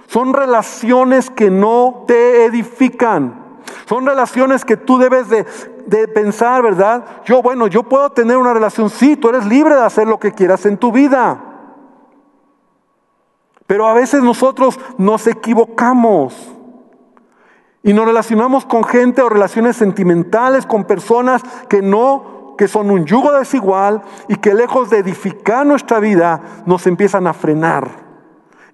Son 0.07 0.33
relaciones 0.33 1.29
que 1.29 1.51
no 1.51 2.05
te 2.07 2.47
edifican. 2.47 3.61
Son 3.87 4.07
relaciones 4.07 4.65
que 4.65 4.79
tú 4.79 4.99
debes 4.99 5.29
de, 5.29 5.45
de, 5.87 6.09
pensar, 6.09 6.63
¿verdad? 6.63 7.05
Yo, 7.27 7.43
bueno, 7.43 7.67
yo 7.67 7.83
puedo 7.83 8.11
tener 8.11 8.37
una 8.37 8.55
relación, 8.55 8.89
sí, 8.89 9.17
tú 9.17 9.29
eres 9.29 9.45
libre 9.45 9.75
de 9.75 9.83
hacer 9.83 10.07
lo 10.07 10.19
que 10.19 10.33
quieras 10.33 10.65
en 10.67 10.79
tu 10.79 10.91
vida. 10.91 11.50
Pero 13.71 13.87
a 13.87 13.95
veces 13.95 14.21
nosotros 14.25 14.81
nos 14.99 15.29
equivocamos 15.29 16.35
y 17.85 17.93
nos 17.93 18.05
relacionamos 18.05 18.67
con 18.67 18.83
gente 18.83 19.23
o 19.23 19.29
relaciones 19.29 19.77
sentimentales, 19.77 20.67
con 20.67 20.83
personas 20.83 21.41
que 21.69 21.81
no, 21.81 22.57
que 22.59 22.67
son 22.67 22.91
un 22.91 23.05
yugo 23.07 23.31
desigual 23.31 24.03
y 24.27 24.35
que 24.35 24.55
lejos 24.55 24.91
de 24.91 24.99
edificar 24.99 25.65
nuestra 25.65 26.01
vida 26.01 26.41
nos 26.67 26.85
empiezan 26.89 27.29
a 27.29 27.33
frenar 27.33 27.89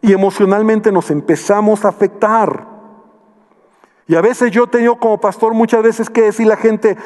y 0.01 0.15
emocionalmente 0.15 0.91
nos 0.91 1.11
empezamos 1.11 1.85
a 1.85 1.89
afectar. 1.89 2.67
Y 4.07 4.15
a 4.15 4.23
veces 4.23 4.51
yo 4.51 4.65
he 4.65 4.69
tenido 4.69 4.97
como 4.97 5.21
pastor 5.21 5.53
muchas 5.53 5.83
veces 5.83 6.09
que 6.09 6.23
decir 6.23 6.47
a 6.47 6.51
la 6.51 6.57
gente, 6.57 6.97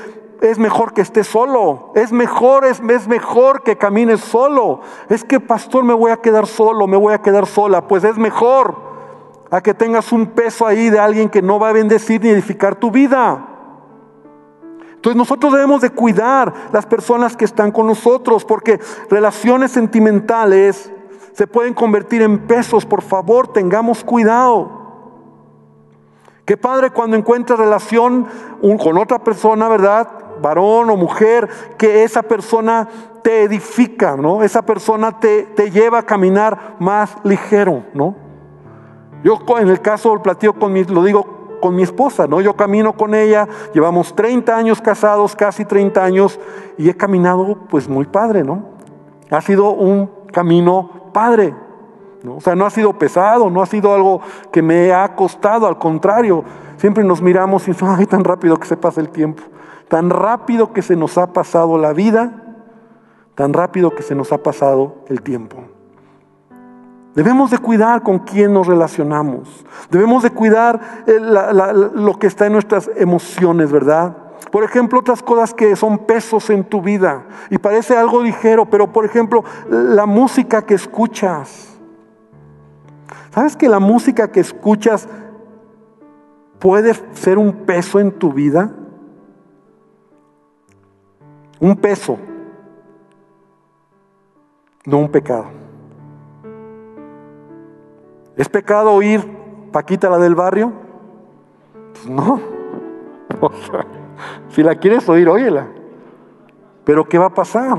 es 0.40 0.59
mejor 0.59 0.92
que 0.92 1.03
esté 1.03 1.24
solo, 1.24 1.92
es 1.94 2.12
mejor, 2.12 2.64
es, 2.64 2.81
es 2.88 3.09
mejor 3.09 3.62
que 3.62 3.76
camines 3.76 4.20
solo. 4.20 4.81
Es 5.09 5.24
que 5.24 5.40
pastor 5.40 5.85
me 5.85 5.94
voy 5.94 6.11
a 6.11 6.16
quedar 6.16 6.46
solo, 6.46 6.87
me 6.87 6.96
voy 6.96 7.12
a 7.12 7.22
quedar 7.22 7.46
sola, 7.46 7.87
pues 7.87 8.05
es 8.05 8.16
mejor 8.16 8.90
a 9.50 9.61
que 9.61 9.74
tengas 9.74 10.12
un 10.12 10.26
peso 10.29 10.66
ahí 10.66 10.90
de 10.90 10.98
alguien 10.98 11.29
que 11.29 11.42
no 11.42 11.59
va 11.59 11.70
a 11.70 11.72
bendecir 11.72 12.22
ni 12.22 12.31
edificar 12.31 12.76
tu 12.76 12.90
vida. 12.90 13.46
Entonces 14.94 15.16
nosotros 15.16 15.53
debemos 15.53 15.81
de 15.81 15.90
cuidar 15.90 16.53
las 16.72 16.87
personas 16.87 17.37
que 17.37 17.44
están 17.44 17.72
con 17.72 17.87
nosotros, 17.87 18.44
porque 18.44 18.79
relaciones 19.09 19.72
sentimentales 19.72 20.92
se 21.33 21.46
pueden 21.46 21.74
convertir 21.74 22.22
en 22.22 22.46
pesos. 22.46 22.85
Por 22.87 23.03
favor, 23.03 23.48
tengamos 23.48 24.05
cuidado. 24.05 24.79
Qué 26.44 26.57
padre 26.57 26.90
cuando 26.90 27.16
encuentras 27.16 27.59
relación 27.59 28.26
con 28.79 28.98
otra 28.98 29.20
persona, 29.20 29.68
¿verdad? 29.68 30.19
Varón 30.40 30.90
o 30.90 30.96
mujer, 30.96 31.48
que 31.76 32.05
esa 32.05 32.22
persona 32.22 32.88
te 33.22 33.42
edifica, 33.42 34.16
¿no? 34.16 34.42
Esa 34.42 34.62
persona 34.62 35.18
te, 35.18 35.42
te 35.42 35.70
lleva 35.70 35.98
a 35.98 36.03
caminar 36.03 36.76
más 36.79 37.16
ligero, 37.24 37.85
¿no? 37.94 38.14
Yo 39.22 39.38
en 39.59 39.68
el 39.68 39.81
caso 39.81 40.11
del 40.11 40.20
platillo 40.20 40.55
con 40.55 40.72
mi, 40.72 40.85
lo 40.85 41.05
digo 41.05 41.59
con 41.61 41.76
mi 41.76 41.83
esposa, 41.83 42.26
¿no? 42.26 42.40
Yo 42.40 42.55
camino 42.55 42.94
con 42.94 43.14
ella, 43.14 43.46
llevamos 43.74 44.14
30 44.14 44.57
años 44.57 44.81
casados, 44.81 45.37
casi 45.37 45.64
30 45.64 46.03
años, 46.03 46.40
y 46.79 46.88
he 46.88 46.96
caminado 46.96 47.59
pues 47.68 47.88
muy 47.88 48.07
padre, 48.07 48.42
¿no? 48.42 48.64
Ha 49.31 49.40
sido 49.42 49.70
un 49.70 50.11
camino 50.33 51.11
padre, 51.12 51.55
¿no? 52.22 52.37
O 52.37 52.40
sea, 52.40 52.55
no 52.55 52.64
ha 52.64 52.70
sido 52.70 52.94
pesado, 52.94 53.50
no 53.50 53.62
ha 53.62 53.66
sido 53.66 53.94
algo 53.94 54.20
que 54.50 54.62
me 54.62 54.92
ha 54.92 55.14
costado, 55.14 55.66
al 55.66 55.79
contrario, 55.79 56.44
siempre 56.79 57.05
nos 57.05 57.20
miramos 57.20 57.68
y 57.68 57.72
ay, 57.83 58.07
tan 58.07 58.24
rápido 58.24 58.57
que 58.57 58.66
se 58.66 58.76
pasa 58.76 59.00
el 59.00 59.11
tiempo. 59.11 59.42
Tan 59.90 60.09
rápido 60.09 60.72
que 60.72 60.83
se 60.83 60.94
nos 60.94 61.18
ha 61.18 61.33
pasado 61.33 61.76
la 61.76 61.92
vida, 61.92 62.31
tan 63.35 63.53
rápido 63.53 63.90
que 63.90 64.05
se 64.05 64.14
nos 64.14 64.33
ha 64.33 64.38
pasado 64.38 65.05
el 65.09 65.20
tiempo. 65.20 65.57
Debemos 67.16 67.50
de 67.50 67.59
cuidar 67.59 68.05
con 68.05 68.20
quién 68.20 68.53
nos 68.53 68.68
relacionamos. 68.68 69.66
Debemos 69.90 70.22
de 70.22 70.31
cuidar 70.31 71.03
eh, 71.09 71.18
lo 71.18 72.16
que 72.20 72.29
está 72.29 72.46
en 72.46 72.53
nuestras 72.53 72.88
emociones, 72.94 73.72
¿verdad? 73.72 74.16
Por 74.53 74.62
ejemplo, 74.62 75.00
otras 75.00 75.24
cosas 75.24 75.53
que 75.53 75.74
son 75.74 75.98
pesos 75.98 76.50
en 76.50 76.62
tu 76.62 76.81
vida 76.81 77.26
y 77.50 77.59
parece 77.59 77.96
algo 77.96 78.22
ligero, 78.22 78.66
pero 78.66 78.92
por 78.92 79.05
ejemplo, 79.05 79.42
la 79.68 80.07
música 80.07 80.62
que 80.62 80.74
escuchas. 80.74 81.81
¿Sabes 83.35 83.57
que 83.57 83.68
la 83.68 83.81
música 83.81 84.31
que 84.31 84.38
escuchas 84.38 85.09
puede 86.61 86.94
ser 87.14 87.38
un 87.38 87.64
peso 87.66 87.98
en 87.98 88.12
tu 88.12 88.33
vida? 88.33 88.70
Un 91.61 91.77
peso, 91.77 92.18
no 94.87 94.99
un 94.99 95.09
pecado. 95.11 95.46
¿Es 98.37 98.49
pecado 98.49 98.92
oír 98.92 99.38
Paquita 99.70 100.11
la 100.11 100.18
del 100.18 100.35
barrio? 100.35 100.73
Pues 101.92 102.09
no. 102.09 102.40
si 104.49 104.62
la 104.62 104.75
quieres 104.75 105.09
oír, 105.09 105.29
óyela. 105.29 105.68
Pero 106.85 107.09
¿qué 107.09 107.18
va 107.18 107.27
a 107.27 107.35
pasar? 107.35 107.79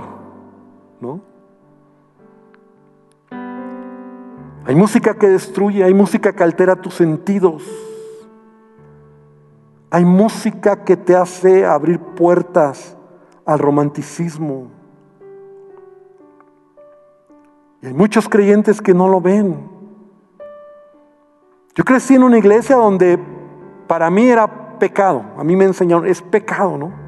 ¿No? 1.00 1.20
Hay 4.66 4.76
música 4.76 5.16
que 5.16 5.28
destruye, 5.28 5.84
hay 5.84 5.94
música 5.94 6.34
que 6.34 6.44
altera 6.44 6.76
tus 6.76 6.94
sentidos. 6.94 7.64
Hay 9.90 10.06
música 10.06 10.86
que 10.86 10.96
te 10.96 11.16
hace 11.16 11.66
abrir 11.66 12.00
puertas 12.00 12.96
al 13.46 13.60
romanticismo. 13.60 14.68
Y 17.82 17.88
hay 17.88 17.94
muchos 17.94 18.30
creyentes 18.30 18.82
que 18.82 18.94
no 18.94 19.08
lo 19.08 19.22
ven. 19.22 19.70
Yo 21.74 21.84
crecí 21.84 22.16
en 22.16 22.24
una 22.24 22.38
iglesia 22.38 22.76
donde 22.76 23.18
para 23.88 24.10
mí 24.10 24.28
era 24.30 24.78
pecado. 24.78 25.24
A 25.38 25.44
mí 25.44 25.56
me 25.56 25.66
enseñaron, 25.66 26.06
es 26.06 26.22
pecado, 26.22 26.78
¿no? 26.78 27.02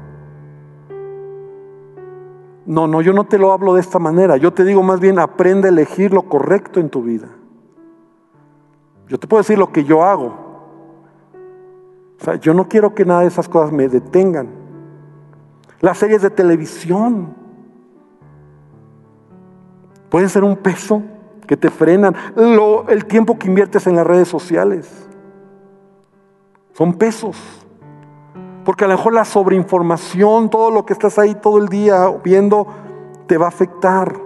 No, 2.66 2.86
no, 2.86 3.02
yo 3.02 3.12
no 3.12 3.24
te 3.24 3.38
lo 3.38 3.52
hablo 3.52 3.74
de 3.74 3.80
esta 3.80 3.98
manera. 3.98 4.36
Yo 4.36 4.52
te 4.52 4.64
digo 4.64 4.82
más 4.82 4.98
bien, 4.98 5.18
aprende 5.18 5.68
a 5.68 5.70
elegir 5.70 6.12
lo 6.12 6.22
correcto 6.22 6.80
en 6.80 6.88
tu 6.88 7.02
vida. 7.02 7.28
Yo 9.06 9.18
te 9.18 9.26
puedo 9.26 9.42
decir 9.42 9.58
lo 9.58 9.70
que 9.70 9.84
yo 9.84 10.02
hago. 10.02 10.44
O 12.20 12.24
sea, 12.24 12.36
yo 12.36 12.54
no 12.54 12.68
quiero 12.68 12.94
que 12.94 13.04
nada 13.04 13.20
de 13.20 13.26
esas 13.26 13.48
cosas 13.48 13.70
me 13.70 13.86
detengan. 13.88 14.63
Las 15.84 15.98
series 15.98 16.22
de 16.22 16.30
televisión 16.30 17.34
pueden 20.08 20.30
ser 20.30 20.42
un 20.42 20.56
peso 20.56 21.02
que 21.46 21.58
te 21.58 21.68
frenan. 21.68 22.16
El 22.88 23.04
tiempo 23.04 23.38
que 23.38 23.48
inviertes 23.48 23.86
en 23.86 23.96
las 23.96 24.06
redes 24.06 24.26
sociales 24.26 25.06
son 26.72 26.94
pesos. 26.94 27.36
Porque 28.64 28.86
a 28.86 28.88
lo 28.88 28.94
mejor 28.94 29.12
la 29.12 29.26
sobreinformación, 29.26 30.48
todo 30.48 30.70
lo 30.70 30.86
que 30.86 30.94
estás 30.94 31.18
ahí 31.18 31.34
todo 31.34 31.58
el 31.58 31.68
día 31.68 32.08
viendo, 32.24 32.66
te 33.26 33.36
va 33.36 33.44
a 33.44 33.48
afectar. 33.50 34.16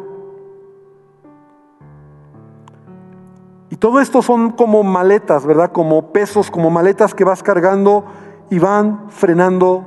Y 3.68 3.74
todo 3.74 3.98
esto 3.98 4.22
son 4.22 4.52
como 4.52 4.84
maletas, 4.84 5.44
¿verdad? 5.44 5.72
Como 5.72 6.12
pesos, 6.12 6.52
como 6.52 6.70
maletas 6.70 7.14
que 7.16 7.24
vas 7.24 7.42
cargando 7.42 8.04
y 8.48 8.60
van 8.60 9.10
frenando 9.10 9.84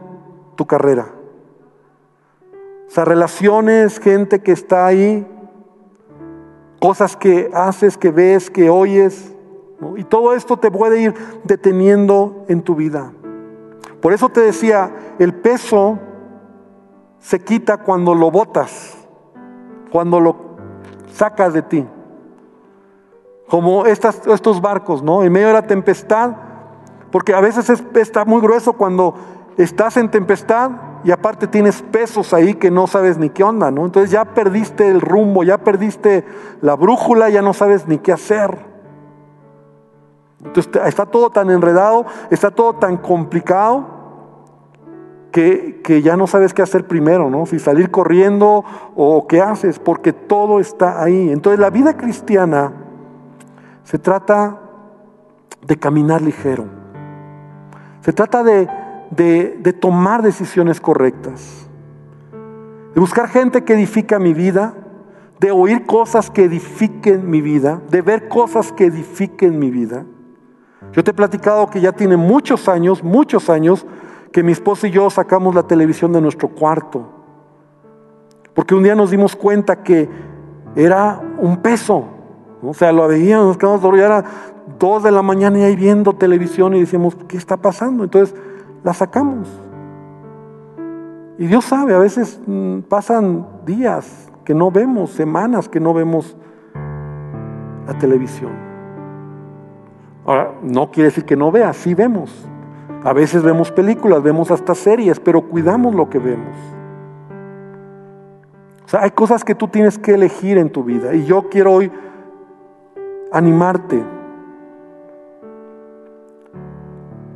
tu 0.57 0.67
carrera. 0.67 1.20
O 2.97 3.05
relaciones, 3.05 3.99
gente 3.99 4.41
que 4.41 4.51
está 4.51 4.85
ahí, 4.85 5.25
cosas 6.79 7.15
que 7.15 7.49
haces, 7.53 7.97
que 7.97 8.11
ves, 8.11 8.49
que 8.49 8.69
oyes. 8.69 9.33
Y 9.95 10.03
todo 10.03 10.33
esto 10.33 10.57
te 10.57 10.69
puede 10.69 11.01
ir 11.01 11.13
deteniendo 11.43 12.45
en 12.49 12.61
tu 12.61 12.75
vida. 12.75 13.13
Por 14.01 14.13
eso 14.13 14.29
te 14.29 14.41
decía, 14.41 14.91
el 15.19 15.33
peso 15.33 15.99
se 17.19 17.39
quita 17.39 17.77
cuando 17.77 18.13
lo 18.13 18.29
botas, 18.29 18.97
cuando 19.91 20.19
lo 20.19 20.35
sacas 21.13 21.53
de 21.53 21.61
ti. 21.61 21.87
Como 23.47 23.85
estas, 23.85 24.27
estos 24.27 24.59
barcos, 24.59 25.01
¿no? 25.01 25.23
En 25.23 25.31
medio 25.31 25.47
de 25.47 25.53
la 25.53 25.67
tempestad, 25.67 26.31
porque 27.11 27.33
a 27.33 27.41
veces 27.41 27.69
está 27.95 28.25
muy 28.25 28.41
grueso 28.41 28.73
cuando 28.73 29.15
estás 29.57 29.97
en 29.97 30.09
tempestad 30.11 30.71
y 31.03 31.11
aparte 31.11 31.47
tienes 31.47 31.81
pesos 31.81 32.33
ahí 32.33 32.53
que 32.53 32.69
no 32.69 32.85
sabes 32.87 33.17
ni 33.17 33.29
qué 33.29 33.43
onda, 33.43 33.71
¿no? 33.71 33.85
Entonces 33.85 34.11
ya 34.11 34.25
perdiste 34.25 34.87
el 34.87 35.01
rumbo, 35.01 35.43
ya 35.43 35.57
perdiste 35.57 36.25
la 36.61 36.75
brújula, 36.75 37.29
ya 37.29 37.41
no 37.41 37.53
sabes 37.53 37.87
ni 37.87 37.97
qué 37.97 38.11
hacer. 38.11 38.59
Entonces 40.43 40.71
está 40.85 41.05
todo 41.05 41.29
tan 41.31 41.49
enredado, 41.49 42.05
está 42.29 42.51
todo 42.51 42.73
tan 42.73 42.97
complicado 42.97 44.01
que, 45.31 45.81
que, 45.83 46.01
ya 46.01 46.17
no 46.17 46.27
sabes 46.27 46.53
qué 46.53 46.61
hacer 46.61 46.85
primero, 46.87 47.29
¿no? 47.29 47.45
Si 47.45 47.57
salir 47.57 47.89
corriendo 47.89 48.63
o 48.95 49.27
qué 49.27 49.41
haces, 49.41 49.79
porque 49.79 50.13
todo 50.13 50.59
está 50.59 51.01
ahí. 51.01 51.31
Entonces 51.31 51.59
la 51.59 51.69
vida 51.69 51.95
cristiana 51.95 52.73
se 53.83 53.97
trata 53.97 54.59
de 55.65 55.77
caminar 55.77 56.21
ligero. 56.21 56.65
Se 58.01 58.13
trata 58.13 58.43
de, 58.43 58.67
de, 59.11 59.75
tomar 59.79 60.21
decisiones 60.21 60.81
correctas. 60.81 61.67
De 62.93 62.99
buscar 62.99 63.27
gente 63.27 63.63
que 63.63 63.73
edifica 63.73 64.19
mi 64.19 64.33
vida, 64.33 64.73
de 65.39 65.51
oír 65.51 65.85
cosas 65.85 66.29
que 66.29 66.45
edifiquen 66.45 67.29
mi 67.29 67.41
vida, 67.41 67.81
de 67.89 68.01
ver 68.01 68.27
cosas 68.27 68.71
que 68.71 68.85
edifiquen 68.85 69.59
mi 69.59 69.69
vida. 69.69 70.05
Yo 70.93 71.03
te 71.03 71.11
he 71.11 71.13
platicado 71.13 71.67
que 71.67 71.81
ya 71.81 71.91
tiene 71.91 72.17
muchos 72.17 72.67
años, 72.67 73.03
muchos 73.03 73.49
años, 73.49 73.85
que 74.31 74.43
mi 74.43 74.51
esposa 74.51 74.87
y 74.87 74.91
yo 74.91 75.09
sacamos 75.09 75.55
la 75.55 75.63
televisión 75.63 76.11
de 76.13 76.21
nuestro 76.21 76.49
cuarto. 76.49 77.09
Porque 78.53 78.75
un 78.75 78.83
día 78.83 78.95
nos 78.95 79.11
dimos 79.11 79.35
cuenta 79.35 79.83
que 79.83 80.09
era 80.75 81.21
un 81.37 81.57
peso. 81.57 82.05
O 82.61 82.73
sea, 82.73 82.91
lo 82.91 83.07
veíamos, 83.07 83.47
nos 83.47 83.57
quedamos 83.57 83.81
dormidos, 83.81 84.05
era 84.05 84.25
dos 84.77 85.03
de 85.03 85.11
la 85.11 85.21
mañana 85.21 85.59
y 85.59 85.63
ahí 85.63 85.75
viendo 85.75 86.13
televisión 86.13 86.75
y 86.75 86.81
decíamos, 86.81 87.15
¿qué 87.27 87.37
está 87.37 87.57
pasando? 87.57 88.03
Entonces 88.03 88.35
la 88.83 88.93
sacamos. 88.93 89.47
Y 91.37 91.47
Dios 91.47 91.65
sabe, 91.65 91.93
a 91.93 91.99
veces 91.99 92.39
mm, 92.45 92.81
pasan 92.81 93.47
días 93.65 94.31
que 94.43 94.53
no 94.53 94.71
vemos, 94.71 95.11
semanas 95.11 95.69
que 95.69 95.79
no 95.79 95.93
vemos 95.93 96.35
la 97.87 97.97
televisión. 97.97 98.51
Ahora, 100.25 100.53
no 100.61 100.91
quiere 100.91 101.09
decir 101.09 101.25
que 101.25 101.35
no 101.35 101.51
veas, 101.51 101.77
sí 101.77 101.93
vemos. 101.93 102.47
A 103.03 103.13
veces 103.13 103.41
vemos 103.41 103.71
películas, 103.71 104.21
vemos 104.21 104.51
hasta 104.51 104.75
series, 104.75 105.19
pero 105.19 105.41
cuidamos 105.41 105.95
lo 105.95 106.09
que 106.09 106.19
vemos. 106.19 106.55
O 108.85 108.87
sea, 108.87 109.03
hay 109.03 109.11
cosas 109.11 109.43
que 109.43 109.55
tú 109.55 109.67
tienes 109.67 109.97
que 109.97 110.13
elegir 110.13 110.57
en 110.57 110.69
tu 110.69 110.83
vida. 110.83 111.13
Y 111.15 111.25
yo 111.25 111.49
quiero 111.49 111.73
hoy 111.73 111.91
animarte 113.31 114.03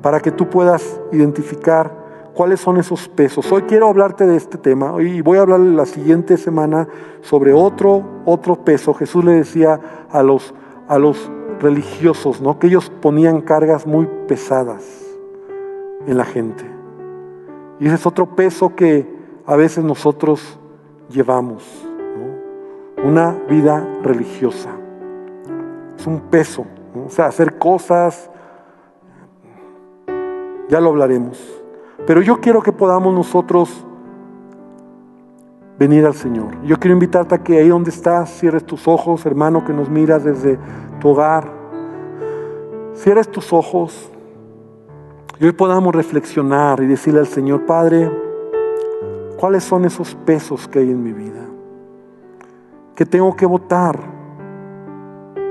para 0.06 0.20
que 0.20 0.30
tú 0.30 0.48
puedas 0.48 1.02
identificar 1.12 2.30
cuáles 2.36 2.60
son 2.60 2.78
esos 2.78 3.10
pesos. 3.10 3.52
Hoy 3.52 3.64
quiero 3.64 3.88
hablarte 3.88 4.28
de 4.28 4.36
este 4.36 4.60
tema 4.60 4.94
y 5.02 5.22
voy 5.22 5.40
a 5.40 5.42
hablar 5.42 5.60
la 5.62 5.88
siguiente 5.88 6.38
semana 6.38 6.88
sobre 7.22 7.54
otro 7.54 8.22
otro 8.24 8.64
peso. 8.64 8.94
Jesús 8.94 9.26
le 9.26 9.32
decía 9.32 9.80
a 10.12 10.22
los 10.22 10.54
a 10.88 11.00
los 11.00 11.32
religiosos, 11.60 12.40
¿no? 12.40 12.60
Que 12.60 12.68
ellos 12.68 12.92
ponían 13.02 13.42
cargas 13.42 13.88
muy 13.88 14.08
pesadas 14.28 14.86
en 16.06 16.20
la 16.20 16.26
gente. 16.26 16.64
Y 17.80 17.88
ese 17.88 17.96
es 17.96 18.06
otro 18.06 18.28
peso 18.36 18.76
que 18.76 19.12
a 19.48 19.56
veces 19.56 19.84
nosotros 19.84 20.60
llevamos, 21.10 21.64
Una 23.04 23.32
vida 23.50 23.84
religiosa. 24.04 24.70
Es 25.98 26.06
un 26.06 26.20
peso, 26.30 26.64
o 27.08 27.10
sea, 27.10 27.26
hacer 27.26 27.58
cosas, 27.58 28.30
ya 30.70 30.80
lo 30.80 30.90
hablaremos. 30.90 31.40
Pero 32.06 32.22
yo 32.22 32.40
quiero 32.40 32.62
que 32.62 32.72
podamos 32.72 33.14
nosotros 33.14 33.86
venir 35.78 36.06
al 36.06 36.14
Señor. 36.14 36.62
Yo 36.64 36.78
quiero 36.78 36.94
invitarte 36.94 37.36
a 37.36 37.44
que 37.44 37.60
ahí 37.60 37.70
donde 37.70 37.90
estás, 37.90 38.30
cierres 38.30 38.66
tus 38.66 38.88
ojos, 38.88 39.26
hermano, 39.26 39.66
que 39.66 39.74
nos 39.74 39.90
miras 39.90 40.24
desde 40.24 40.58
tu 41.00 41.10
hogar, 41.10 41.52
cierres 42.96 43.30
tus 43.30 43.52
ojos 43.52 44.12
y 45.40 45.46
hoy 45.46 45.52
podamos 45.52 45.94
reflexionar 45.94 46.82
y 46.82 46.88
decirle 46.88 47.20
al 47.20 47.28
Señor, 47.28 47.66
Padre, 47.66 48.10
¿cuáles 49.38 49.64
son 49.64 49.84
esos 49.84 50.16
pesos 50.16 50.68
que 50.68 50.80
hay 50.80 50.90
en 50.90 51.04
mi 51.04 51.12
vida? 51.12 51.42
Que 52.96 53.06
tengo 53.06 53.36
que 53.36 53.46
votar, 53.46 54.00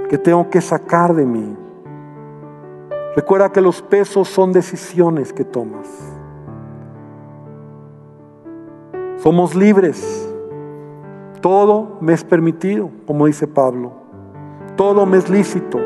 que 0.09 0.16
tengo 0.16 0.48
que 0.48 0.62
sacar 0.62 1.14
de 1.14 1.27
mí. 1.27 1.55
Recuerda 3.16 3.53
que 3.53 3.61
los 3.61 3.81
pesos 3.81 4.29
son 4.29 4.53
decisiones 4.53 5.33
que 5.33 5.44
tomas. 5.44 5.88
Somos 9.18 9.55
libres. 9.55 10.29
Todo 11.40 11.96
me 12.00 12.12
es 12.12 12.24
permitido, 12.24 12.90
como 13.07 13.27
dice 13.27 13.46
Pablo. 13.46 13.92
Todo 14.77 15.07
me 15.07 15.18
es 15.18 15.31
lícito, 15.31 15.79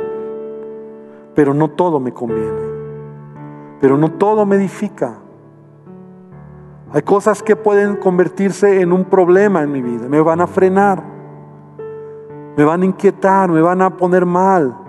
pero 1.34 1.52
no 1.52 1.68
todo 1.68 2.00
me 2.00 2.12
conviene. 2.12 2.68
Pero 3.80 3.98
no 3.98 4.12
todo 4.12 4.46
me 4.46 4.56
edifica. 4.56 5.18
Hay 6.90 7.02
cosas 7.02 7.42
que 7.42 7.54
pueden 7.54 7.96
convertirse 7.96 8.80
en 8.80 8.92
un 8.92 9.04
problema 9.04 9.62
en 9.62 9.70
mi 9.70 9.82
vida. 9.82 10.08
Me 10.08 10.20
van 10.22 10.40
a 10.40 10.46
frenar. 10.46 11.02
Me 12.56 12.64
van 12.64 12.82
a 12.82 12.86
inquietar, 12.86 13.50
me 13.50 13.60
van 13.60 13.82
a 13.82 13.96
poner 13.96 14.24
mal. 14.24 14.87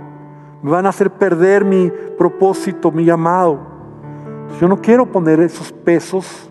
Me 0.62 0.72
van 0.72 0.86
a 0.86 0.90
hacer 0.90 1.10
perder 1.12 1.64
mi 1.64 1.92
propósito, 2.18 2.92
mi 2.92 3.06
llamado. 3.06 3.60
Yo 4.60 4.68
no 4.68 4.78
quiero 4.78 5.06
poner 5.06 5.40
esos 5.40 5.72
pesos 5.72 6.50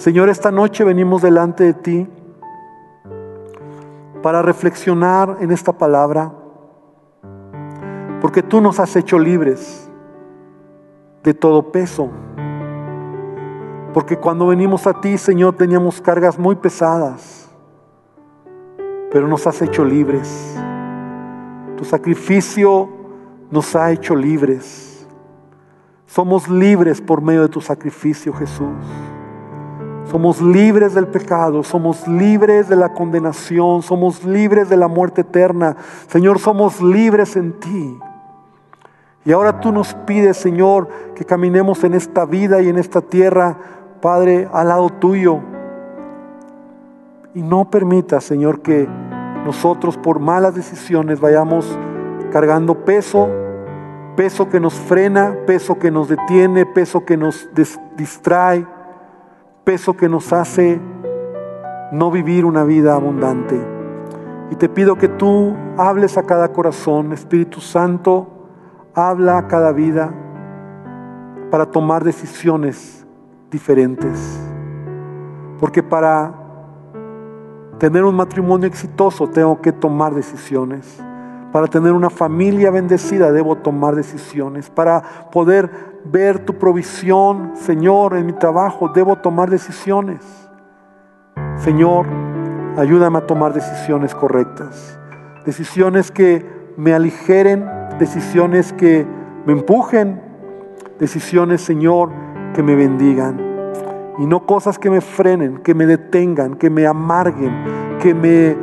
Señor, 0.00 0.30
esta 0.30 0.50
noche 0.50 0.82
venimos 0.82 1.20
delante 1.20 1.62
de 1.62 1.74
ti 1.74 2.08
para 4.22 4.40
reflexionar 4.40 5.36
en 5.40 5.50
esta 5.50 5.74
palabra, 5.74 6.32
porque 8.22 8.42
tú 8.42 8.62
nos 8.62 8.80
has 8.80 8.96
hecho 8.96 9.18
libres 9.18 9.90
de 11.22 11.34
todo 11.34 11.70
peso. 11.70 12.08
Porque 13.92 14.16
cuando 14.16 14.46
venimos 14.46 14.86
a 14.86 14.98
ti, 15.02 15.18
Señor, 15.18 15.56
teníamos 15.56 16.00
cargas 16.00 16.38
muy 16.38 16.56
pesadas. 16.56 17.50
pero 19.12 19.28
nos 19.28 19.46
has 19.46 19.60
hecho 19.60 19.84
libres. 19.84 20.56
Tu 21.80 21.86
sacrificio 21.86 22.90
nos 23.50 23.74
ha 23.74 23.90
hecho 23.90 24.14
libres. 24.14 25.08
Somos 26.04 26.46
libres 26.46 27.00
por 27.00 27.22
medio 27.22 27.40
de 27.40 27.48
tu 27.48 27.62
sacrificio, 27.62 28.34
Jesús. 28.34 28.76
Somos 30.10 30.42
libres 30.42 30.92
del 30.92 31.06
pecado, 31.06 31.62
somos 31.62 32.06
libres 32.06 32.68
de 32.68 32.76
la 32.76 32.92
condenación, 32.92 33.80
somos 33.80 34.24
libres 34.24 34.68
de 34.68 34.76
la 34.76 34.88
muerte 34.88 35.22
eterna. 35.22 35.74
Señor, 36.06 36.38
somos 36.38 36.82
libres 36.82 37.34
en 37.36 37.58
ti. 37.58 37.98
Y 39.24 39.32
ahora 39.32 39.58
tú 39.60 39.72
nos 39.72 39.94
pides, 39.94 40.36
Señor, 40.36 40.86
que 41.14 41.24
caminemos 41.24 41.82
en 41.82 41.94
esta 41.94 42.26
vida 42.26 42.60
y 42.60 42.68
en 42.68 42.76
esta 42.76 43.00
tierra, 43.00 43.56
Padre, 44.02 44.50
al 44.52 44.68
lado 44.68 44.90
tuyo. 44.90 45.40
Y 47.34 47.40
no 47.40 47.70
permita, 47.70 48.20
Señor, 48.20 48.60
que 48.60 48.86
nosotros 49.44 49.96
por 49.96 50.20
malas 50.20 50.54
decisiones 50.54 51.20
vayamos 51.20 51.78
cargando 52.30 52.84
peso, 52.84 53.28
peso 54.16 54.48
que 54.48 54.60
nos 54.60 54.74
frena, 54.74 55.34
peso 55.46 55.78
que 55.78 55.90
nos 55.90 56.08
detiene, 56.08 56.66
peso 56.66 57.04
que 57.04 57.16
nos 57.16 57.48
distrae, 57.96 58.66
peso 59.64 59.96
que 59.96 60.08
nos 60.08 60.32
hace 60.32 60.80
no 61.92 62.10
vivir 62.10 62.44
una 62.44 62.64
vida 62.64 62.94
abundante. 62.94 63.60
Y 64.50 64.56
te 64.56 64.68
pido 64.68 64.96
que 64.96 65.08
tú 65.08 65.56
hables 65.76 66.18
a 66.18 66.24
cada 66.24 66.52
corazón, 66.52 67.12
Espíritu 67.12 67.60
Santo, 67.60 68.26
habla 68.94 69.38
a 69.38 69.48
cada 69.48 69.72
vida 69.72 70.12
para 71.50 71.66
tomar 71.66 72.04
decisiones 72.04 73.06
diferentes. 73.50 74.40
Porque 75.58 75.82
para 75.82 76.39
tener 77.80 78.04
un 78.04 78.14
matrimonio 78.14 78.68
exitoso 78.68 79.26
tengo 79.28 79.60
que 79.60 79.72
tomar 79.72 80.14
decisiones. 80.14 81.02
Para 81.50 81.66
tener 81.66 81.92
una 81.92 82.10
familia 82.10 82.70
bendecida 82.70 83.32
debo 83.32 83.56
tomar 83.56 83.96
decisiones. 83.96 84.68
Para 84.68 85.02
poder 85.32 85.70
ver 86.04 86.44
tu 86.44 86.58
provisión, 86.58 87.52
Señor, 87.54 88.16
en 88.16 88.26
mi 88.26 88.34
trabajo, 88.34 88.90
debo 88.94 89.16
tomar 89.16 89.48
decisiones. 89.50 90.20
Señor, 91.56 92.06
ayúdame 92.76 93.18
a 93.18 93.26
tomar 93.26 93.54
decisiones 93.54 94.14
correctas. 94.14 94.98
Decisiones 95.46 96.10
que 96.10 96.46
me 96.76 96.92
aligeren, 96.92 97.66
decisiones 97.98 98.74
que 98.74 99.06
me 99.46 99.54
empujen, 99.54 100.20
decisiones, 100.98 101.62
Señor, 101.62 102.10
que 102.54 102.62
me 102.62 102.74
bendigan. 102.74 103.49
Y 104.20 104.26
no 104.26 104.44
cosas 104.44 104.78
que 104.78 104.90
me 104.90 105.00
frenen, 105.00 105.62
que 105.62 105.74
me 105.74 105.86
detengan, 105.86 106.56
que 106.56 106.68
me 106.68 106.86
amarguen, 106.86 107.96
que 108.02 108.12
me, 108.12 108.54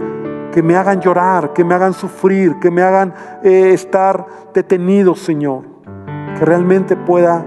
que 0.51 0.61
me 0.61 0.75
hagan 0.75 1.01
llorar, 1.01 1.51
que 1.51 1.63
me 1.63 1.73
hagan 1.73 1.93
sufrir, 1.93 2.59
que 2.59 2.69
me 2.69 2.83
hagan 2.83 3.11
eh, 3.41 3.71
estar 3.73 4.23
detenido, 4.53 5.15
Señor. 5.15 5.63
Que 6.37 6.45
realmente 6.45 6.95
pueda 6.95 7.43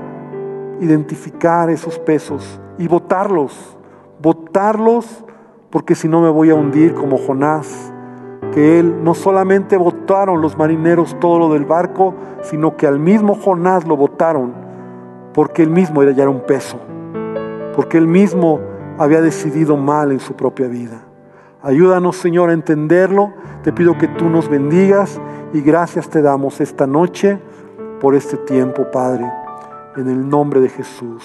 identificar 0.80 1.70
esos 1.70 2.00
pesos 2.00 2.60
y 2.78 2.88
botarlos, 2.88 3.78
botarlos, 4.20 5.24
porque 5.70 5.94
si 5.94 6.08
no 6.08 6.20
me 6.20 6.30
voy 6.30 6.50
a 6.50 6.56
hundir 6.56 6.94
como 6.94 7.16
Jonás, 7.16 7.92
que 8.52 8.80
él 8.80 9.04
no 9.04 9.14
solamente 9.14 9.76
botaron 9.76 10.40
los 10.40 10.58
marineros 10.58 11.16
todo 11.20 11.38
lo 11.38 11.52
del 11.52 11.64
barco, 11.64 12.14
sino 12.42 12.76
que 12.76 12.88
al 12.88 12.98
mismo 12.98 13.36
Jonás 13.36 13.86
lo 13.86 13.96
botaron, 13.96 14.52
porque 15.32 15.62
él 15.62 15.70
mismo 15.70 16.02
ya 16.02 16.22
era 16.22 16.28
un 16.28 16.40
peso 16.40 16.80
porque 17.80 17.96
Él 17.96 18.06
mismo 18.06 18.60
había 18.98 19.22
decidido 19.22 19.74
mal 19.74 20.12
en 20.12 20.20
su 20.20 20.34
propia 20.34 20.68
vida. 20.68 21.00
Ayúdanos, 21.62 22.14
Señor, 22.14 22.50
a 22.50 22.52
entenderlo. 22.52 23.32
Te 23.62 23.72
pido 23.72 23.96
que 23.96 24.06
tú 24.06 24.28
nos 24.28 24.50
bendigas 24.50 25.18
y 25.54 25.62
gracias 25.62 26.10
te 26.10 26.20
damos 26.20 26.60
esta 26.60 26.86
noche 26.86 27.40
por 27.98 28.14
este 28.14 28.36
tiempo, 28.36 28.90
Padre, 28.90 29.24
en 29.96 30.10
el 30.10 30.28
nombre 30.28 30.60
de 30.60 30.68
Jesús. 30.68 31.24